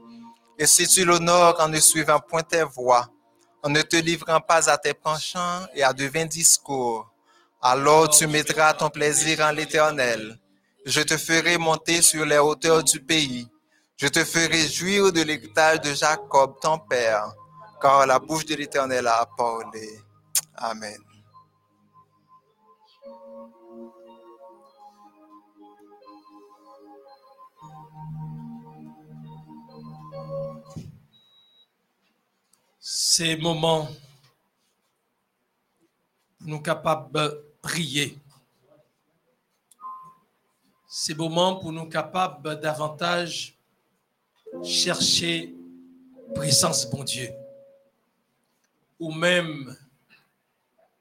et 0.59 0.67
si 0.67 0.87
tu 0.87 1.07
l'honores 1.07 1.57
en 1.59 1.69
ne 1.69 1.81
suivant 1.81 2.21
point 2.21 2.43
tes 2.43 2.65
voies, 2.65 3.09
en 3.63 3.71
ne 3.71 3.81
te 3.81 3.97
livrant 3.97 4.43
pas 4.43 4.69
à 4.69 4.77
tes 4.77 4.93
penchants 4.93 5.67
et 5.75 5.83
à 5.83 5.95
de 5.95 6.05
vains 6.05 6.27
discours, 6.27 7.11
alors 7.63 8.11
tu 8.11 8.27
mettras 8.27 8.75
ton 8.75 8.91
plaisir 8.91 9.41
en 9.41 9.51
l'Éternel. 9.51 10.39
Je 10.85 11.01
te 11.01 11.17
ferai 11.17 11.57
monter 11.57 12.03
sur 12.03 12.27
les 12.27 12.37
hauteurs 12.37 12.85
du 12.85 13.01
pays. 13.01 13.49
Je 13.97 14.09
te 14.09 14.23
ferai 14.23 14.69
jouir 14.69 15.11
de 15.11 15.23
l'héritage 15.23 15.81
de 15.81 15.95
Jacob, 15.95 16.57
ton 16.61 16.79
père, 16.79 17.33
car 17.81 18.07
la 18.07 18.19
bouche 18.19 18.45
de 18.45 18.55
l'Éternel 18.55 19.07
a 19.07 19.27
parlé. 19.35 19.89
Amen. 20.57 21.04
Ces 33.17 33.37
moments 33.37 33.87
pour 36.37 36.49
nous 36.49 36.61
capables 36.61 37.13
de 37.13 37.55
prier. 37.63 38.19
Ces 40.89 41.15
moments 41.15 41.55
pour 41.61 41.71
nous 41.71 41.89
capables 41.89 42.59
davantage 42.61 43.57
chercher 44.65 45.55
présence 46.35 46.91
bon 46.91 47.05
Dieu. 47.05 47.31
Ou 48.99 49.13
même 49.13 49.77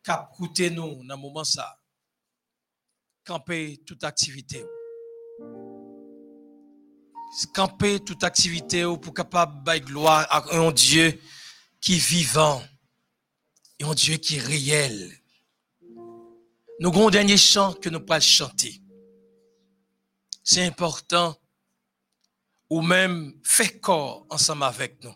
cap 0.04 0.32
coûter 0.36 0.70
nous 0.70 1.04
dans 1.06 1.18
moment 1.18 1.44
ça. 1.44 1.80
Camper 3.26 3.82
toute 3.88 4.04
activité. 4.04 4.64
Camper 7.56 8.00
toute 8.02 8.24
activité 8.24 8.84
pour 9.02 9.16
capable 9.16 9.64
de 9.64 9.80
gloire 9.80 10.28
à 10.30 10.72
Dieu 10.72 11.20
qui 11.84 11.96
est 11.96 12.08
vivant 12.08 12.64
et 13.78 13.84
un 13.84 13.94
Dieu 13.94 14.16
qui 14.16 14.38
est 14.38 14.40
réel. 14.40 15.22
Nous 16.80 16.88
avons 16.88 17.10
un 17.10 17.12
dernier 17.12 17.36
chant 17.36 17.74
que 17.74 17.90
nous 17.90 18.00
pouvons 18.00 18.22
chanter. 18.22 18.82
C'est 20.46 20.66
important 20.66 21.38
ou 22.70 22.82
même 22.82 23.38
faire 23.44 23.82
corps 23.82 24.26
ensemble 24.30 24.64
avec 24.64 25.04
nous. 25.04 25.14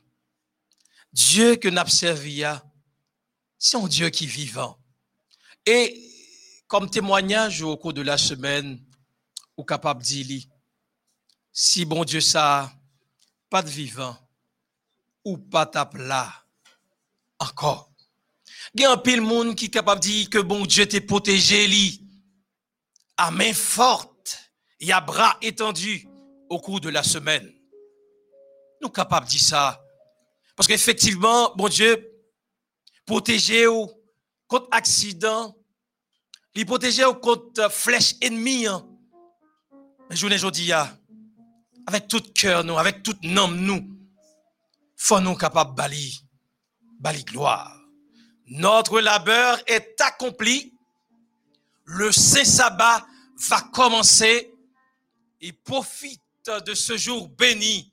Dieu 1.13 1.55
que 1.55 1.69
nous 1.69 1.79
observons, 1.79 2.59
c'est 3.57 3.77
un 3.77 3.87
Dieu 3.87 4.09
qui 4.09 4.25
est 4.25 4.27
vivant. 4.27 4.77
Et 5.65 6.03
comme 6.67 6.89
témoignage 6.89 7.61
au 7.61 7.77
cours 7.77 7.93
de 7.93 8.01
la 8.01 8.17
semaine, 8.17 8.83
ou 9.55 9.63
capable 9.63 10.03
dire, 10.03 10.43
si 11.53 11.85
bon 11.85 12.03
Dieu 12.03 12.19
ça, 12.19 12.73
pas 13.49 13.61
de 13.61 13.69
vivant, 13.69 14.17
ou 15.23 15.37
pas 15.37 15.65
tape 15.65 15.95
là, 15.95 16.43
encore. 17.39 17.91
Il 18.73 18.81
y 18.81 18.85
a 18.85 18.91
un 18.91 18.97
pile 18.97 19.21
monde 19.21 19.55
qui 19.55 19.65
est 19.65 19.69
capable 19.69 20.01
de 20.01 20.07
dire 20.07 20.29
que 20.29 20.39
bon 20.39 20.65
Dieu 20.65 20.85
t'est 20.85 21.01
protégé, 21.01 21.67
à 23.17 23.31
main 23.31 23.53
forte 23.53 24.37
et 24.79 24.91
à 24.91 25.01
bras 25.01 25.37
étendus 25.41 26.07
au 26.49 26.59
cours 26.59 26.79
de 26.79 26.89
la 26.89 27.03
semaine. 27.03 27.51
Nous 28.81 28.89
capables 28.89 29.25
de 29.25 29.31
dire 29.31 29.41
ça. 29.41 29.81
Parce 30.55 30.67
qu'effectivement, 30.67 31.53
bon 31.55 31.67
Dieu, 31.67 32.11
protégé 33.05 33.65
contre 34.47 34.67
accident, 34.71 35.55
il 36.53 36.65
protégé 36.65 37.03
contre 37.21 37.71
flèche 37.71 38.15
ennemie. 38.21 38.67
Hein. 38.67 38.85
Mais 40.09 40.15
je 40.15 40.25
vous 40.25 40.51
dis, 40.51 40.71
avec 41.85 42.07
tout 42.07 42.21
cœur, 42.33 42.63
nous, 42.63 42.77
avec 42.77 43.03
tout 43.03 43.15
nom, 43.23 43.47
nous, 43.47 43.87
faut 44.95 45.19
nous 45.19 45.35
capables 45.35 45.75
de 45.75 46.26
balayer, 46.99 47.23
balayer 47.23 47.23
gloire. 47.23 47.77
Notre 48.47 48.99
labeur 48.99 49.61
est 49.67 49.99
accompli. 50.01 50.73
Le 51.85 52.11
Saint 52.11 52.43
Sabbat 52.43 53.05
va 53.49 53.61
commencer 53.73 54.53
et 55.41 55.53
profite 55.53 56.21
de 56.65 56.73
ce 56.73 56.97
jour 56.97 57.29
béni, 57.29 57.91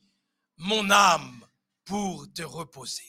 mon 0.57 0.90
âme, 0.90 1.44
pour 1.84 2.26
te 2.32 2.42
reposer. 2.42 3.02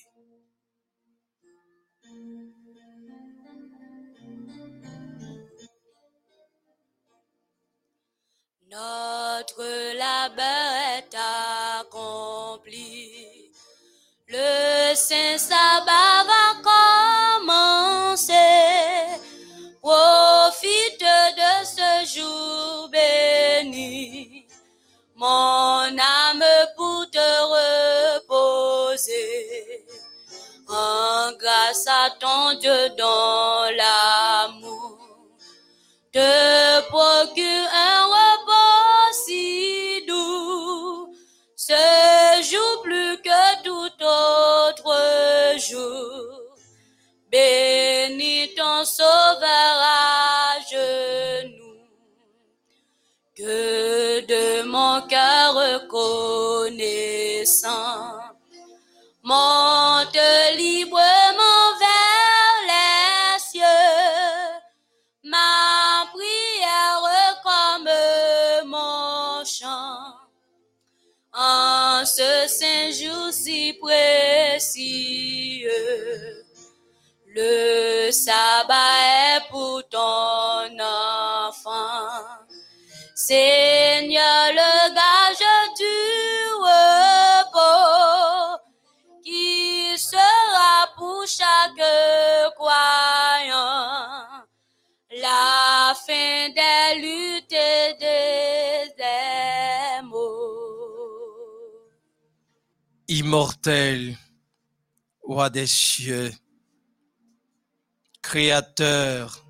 Notre 8.69 9.63
labeur 9.97 10.73
est 10.97 11.15
accompli. 11.79 13.14
Le 14.27 14.95
Saint 14.95 15.37
Sabbat 15.37 16.23
va 16.25 16.55
commencer. 17.45 18.33
Profite 19.79 21.05
de 21.37 21.63
ce 21.63 22.19
jour 22.19 22.89
béni, 22.89 24.47
mon 25.15 25.95
âme 25.95 26.43
pour 26.75 27.05
te 27.11 28.17
reposer. 28.17 29.85
En 30.69 31.31
grâce 31.37 31.85
à 31.87 32.09
ton 32.19 32.53
Dieu 32.57 32.89
dans 32.97 33.69
l'amour, 33.77 34.34
reconnaissant 55.75 57.05
monte 59.23 60.17
librement 60.55 61.69
vers 61.79 62.57
les 62.69 63.39
cieux. 63.39 63.63
Ma 65.23 66.05
prière 66.13 67.41
comme 67.43 67.89
mon 68.69 69.43
chant 69.43 70.13
en 71.33 72.05
ce 72.05 72.47
saint 72.47 72.91
jour 72.91 73.31
si 73.31 73.73
précieux. 73.81 74.45
Le 77.27 78.11
sabbat 78.11 79.37
est 79.37 79.49
pour 79.49 79.81
ton 79.89 80.79
enfant. 80.79 82.45
Seigneur, 83.17 84.51
le 84.51 84.64
Immortel, 103.07 104.17
roi 105.21 105.49
des 105.49 105.67
cieux, 105.67 106.31
créateur 108.21 109.45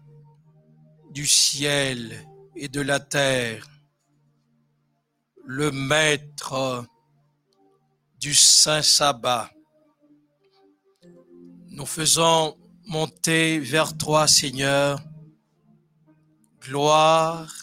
du 1.11 1.25
ciel 1.25 2.27
et 2.55 2.67
de 2.67 2.81
la 2.81 2.99
terre, 2.99 3.67
le 5.45 5.71
maître 5.71 6.85
du 8.19 8.33
saint 8.33 8.81
sabbat, 8.81 9.49
nous 11.69 11.85
faisons 11.85 12.57
monter 12.85 13.59
vers 13.59 13.97
toi, 13.97 14.27
Seigneur, 14.27 14.99
gloire 16.67 17.53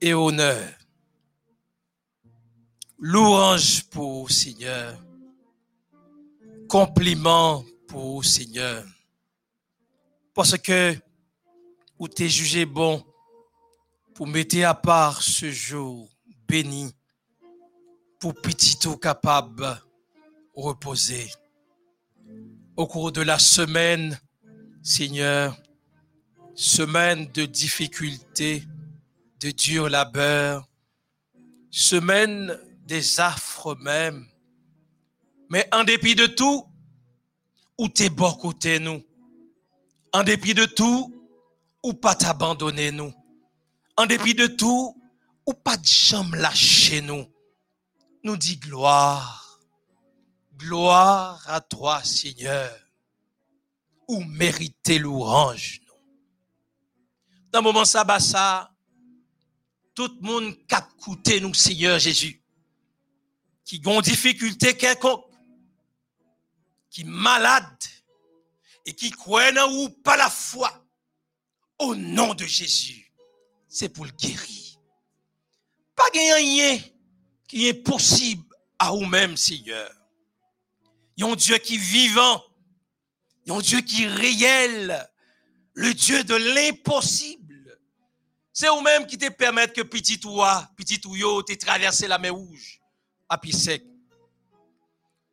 et 0.00 0.14
honneur. 0.14 0.72
Louange 2.98 3.84
pour 3.84 4.30
Seigneur. 4.30 4.98
Compliment 6.68 7.64
pour 7.88 8.24
Seigneur. 8.24 8.84
Parce 10.34 10.56
que, 10.58 10.96
où 11.98 12.08
t'es 12.08 12.28
jugé 12.28 12.64
bon, 12.64 13.04
pour 14.14 14.26
mettre 14.26 14.64
à 14.64 14.74
part 14.74 15.22
ce 15.22 15.50
jour 15.50 16.08
béni, 16.48 16.94
pour 18.18 18.34
petit 18.34 18.78
tout 18.78 18.96
capable 18.96 19.82
reposer. 20.54 21.30
Au 22.76 22.86
cours 22.86 23.12
de 23.12 23.20
la 23.20 23.38
semaine, 23.38 24.18
Seigneur, 24.82 25.56
semaine 26.54 27.30
de 27.32 27.44
difficultés, 27.44 28.64
de 29.40 29.50
dur 29.50 29.88
labeur, 29.88 30.68
semaine 31.70 32.58
des 32.86 33.20
affres 33.20 33.76
même. 33.76 34.26
Mais 35.48 35.68
en 35.72 35.84
dépit 35.84 36.14
de 36.14 36.26
tout, 36.26 36.66
où 37.78 37.88
t'es 37.88 38.10
bon 38.10 38.32
côté 38.32 38.78
nous. 38.78 39.02
En 40.12 40.22
dépit 40.22 40.54
de 40.54 40.64
tout, 40.64 41.12
ou 41.82 41.94
pas 41.94 42.14
t'abandonner 42.14 42.92
nous. 42.92 43.12
En 43.96 44.06
dépit 44.06 44.34
de 44.34 44.46
tout, 44.46 44.96
ou 45.46 45.52
pas 45.54 45.76
de 45.76 45.84
jambe 45.84 46.34
lâcher 46.34 47.00
nous. 47.00 47.26
Nous 48.24 48.36
dit 48.36 48.56
gloire. 48.56 49.58
Gloire 50.56 51.42
à 51.48 51.60
toi, 51.60 52.02
Seigneur. 52.04 52.70
Ou 54.08 54.22
mériter 54.24 54.98
louange. 54.98 55.81
Dans 57.52 57.60
moment 57.60 57.84
sabbat, 57.84 58.18
ça, 58.18 58.74
tout 59.94 60.10
le 60.20 60.26
monde 60.26 60.66
cap 60.66 60.88
coûté 60.96 61.38
nous, 61.38 61.52
Seigneur 61.52 61.98
Jésus. 61.98 62.42
Qui 63.64 63.80
ont 63.84 64.00
difficulté 64.00 64.76
quelconque. 64.76 65.26
Qui 66.90 67.04
malade. 67.04 67.64
Et 68.86 68.94
qui 68.94 69.10
croient 69.10 69.52
ou 69.70 69.90
pas 69.90 70.16
la 70.16 70.30
foi. 70.30 70.72
Au 71.78 71.94
nom 71.94 72.34
de 72.34 72.44
Jésus. 72.44 73.12
C'est 73.68 73.90
pour 73.90 74.06
le 74.06 74.12
guérir. 74.12 74.78
Pas 75.94 76.08
rien 76.12 76.80
qui 77.46 77.68
est 77.68 77.74
possible 77.74 78.44
à 78.78 78.90
vous-même, 78.90 79.36
Seigneur. 79.36 79.90
Il 81.16 81.24
y 81.24 81.26
a 81.26 81.30
un 81.30 81.36
Dieu 81.36 81.58
qui 81.58 81.74
est 81.74 81.78
vivant. 81.78 82.42
Y 83.46 83.50
a 83.50 83.54
un 83.54 83.60
Dieu 83.60 83.80
qui 83.82 84.04
est 84.04 84.08
réel. 84.08 85.08
Le 85.74 85.92
Dieu 85.92 86.24
de 86.24 86.34
l'impossible. 86.34 87.41
C'est 88.52 88.68
vous-même 88.68 89.06
qui 89.06 89.16
te 89.16 89.30
permettent 89.30 89.72
que 89.72 89.82
petit 89.82 90.20
toi, 90.20 90.68
petit 90.76 91.00
yo, 91.04 91.42
te 91.42 91.54
traverser 91.54 92.06
la 92.06 92.18
mer 92.18 92.34
rouge 92.34 92.80
à 93.28 93.38
pied 93.38 93.52
sec. 93.52 93.82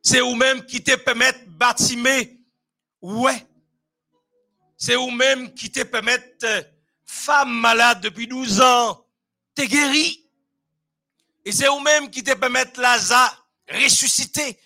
C'est 0.01 0.21
vous-même 0.21 0.65
qui 0.65 0.81
te 0.81 0.95
permettent 0.95 1.49
bâtimer. 1.49 2.39
Ouais. 3.01 3.45
C'est 4.77 4.95
vous-même 4.95 5.53
qui 5.53 5.69
te 5.69 5.83
permettent, 5.83 6.43
euh, 6.45 6.63
femme 7.05 7.51
malade 7.59 7.99
depuis 8.01 8.27
12 8.27 8.61
ans, 8.61 9.05
te 9.53 9.63
guéri. 9.63 10.25
Et 11.43 11.51
c'est 11.51 11.67
vous-même 11.67 12.09
qui 12.09 12.23
te 12.23 12.33
permettent 12.33 12.77
Lazare 12.77 13.49
ressusciter 13.69 14.57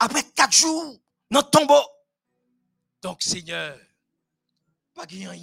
après 0.00 0.24
quatre 0.34 0.52
jours 0.52 1.00
dans 1.30 1.40
le 1.40 1.50
tombeau. 1.50 1.82
Donc, 3.00 3.22
Seigneur, 3.22 3.78
pas 4.94 5.04
rien 5.08 5.34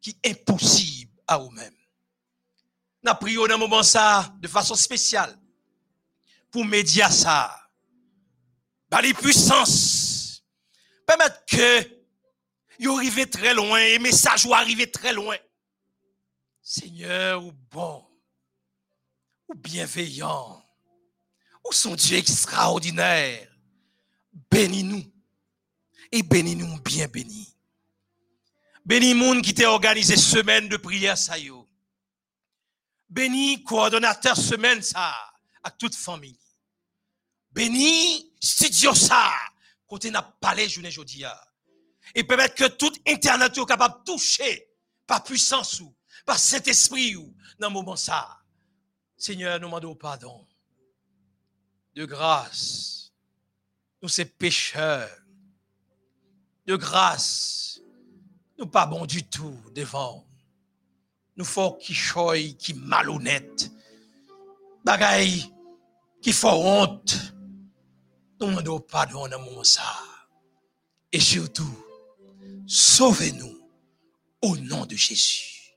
qui 0.00 0.16
est 0.22 0.30
impossible 0.30 1.09
à 1.30 1.38
vous-même. 1.38 1.74
Nous 3.02 3.14
prions 3.14 3.46
dans 3.46 3.56
moment 3.56 3.82
ça 3.84 4.34
de 4.40 4.48
façon 4.48 4.74
spéciale 4.74 5.38
pour 6.50 6.64
médier 6.64 7.08
ça. 7.08 7.56
Par 8.90 9.00
les 9.00 9.14
puissances, 9.14 10.44
permettre 11.06 11.44
que 11.46 11.88
vous 12.80 12.96
arrivez 12.96 13.30
très 13.30 13.54
loin 13.54 13.78
et 13.78 13.98
message 14.00 14.44
vous 14.44 14.52
arriver 14.52 14.90
très 14.90 15.12
loin. 15.12 15.36
Seigneur, 16.60 17.44
ou 17.44 17.52
bon, 17.70 18.04
ou 19.48 19.54
bienveillant, 19.54 20.62
ou 21.64 21.72
son 21.72 21.94
Dieu 21.94 22.18
extraordinaire, 22.18 23.48
bénis-nous 24.50 25.04
et 26.10 26.22
bénis-nous 26.24 26.80
bien 26.80 27.06
bénis. 27.06 27.49
Bénis 28.84 29.14
monde 29.14 29.42
qui 29.42 29.54
t'a 29.54 29.70
organisé 29.70 30.16
semaine 30.16 30.68
de 30.68 30.76
prière 30.76 31.18
ça 31.18 31.38
yo. 31.38 31.68
Bénis 33.08 33.62
coordonnateur 33.64 34.36
semaine 34.36 34.82
ça 34.82 35.14
à 35.62 35.70
toute 35.70 35.94
famille. 35.94 36.38
Bénis 37.52 38.32
studio 38.40 38.94
ça 38.94 39.32
côté 39.86 40.10
n'a 40.10 40.22
parlé 40.22 40.68
journée 40.68 40.88
aujourd'hui 40.88 41.24
et 42.14 42.24
permettre 42.24 42.54
que 42.54 42.68
tout 42.68 42.92
internet 43.06 43.52
capable 43.66 43.98
de 44.00 44.12
toucher 44.12 44.68
par 45.06 45.22
puissance 45.24 45.80
ou 45.80 45.94
par 46.24 46.38
cet 46.38 46.68
esprit 46.68 47.16
ou 47.16 47.34
dans 47.58 47.70
moment 47.70 47.96
ça. 47.96 48.40
Seigneur, 49.16 49.58
nous 49.60 49.66
demandons 49.66 49.94
pardon. 49.94 50.46
De 51.94 52.04
grâce. 52.06 53.12
Nous 54.00 54.08
ces 54.08 54.24
pécheurs. 54.24 55.10
De 56.66 56.76
grâce. 56.76 57.69
Nous 58.60 58.66
pas 58.66 58.84
bons 58.84 59.06
du 59.06 59.24
tout 59.24 59.58
devant. 59.74 60.22
Nous 61.34 61.46
faut 61.46 61.72
qui 61.72 61.94
choy, 61.94 62.54
qui 62.58 62.74
malhonnête. 62.74 63.70
Bagaille 64.84 65.50
qui 66.20 66.34
font 66.34 66.82
honte. 66.82 67.16
Nous 68.38 68.48
demandons 68.48 68.80
pardon 68.80 69.26
dans 69.28 69.40
moment 69.40 69.64
ça. 69.64 69.82
Et 71.10 71.20
surtout, 71.20 71.74
sauvez-nous 72.66 73.58
au 74.42 74.58
nom 74.58 74.84
de 74.84 74.94
Jésus. 74.94 75.72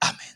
Amen. 0.00 0.33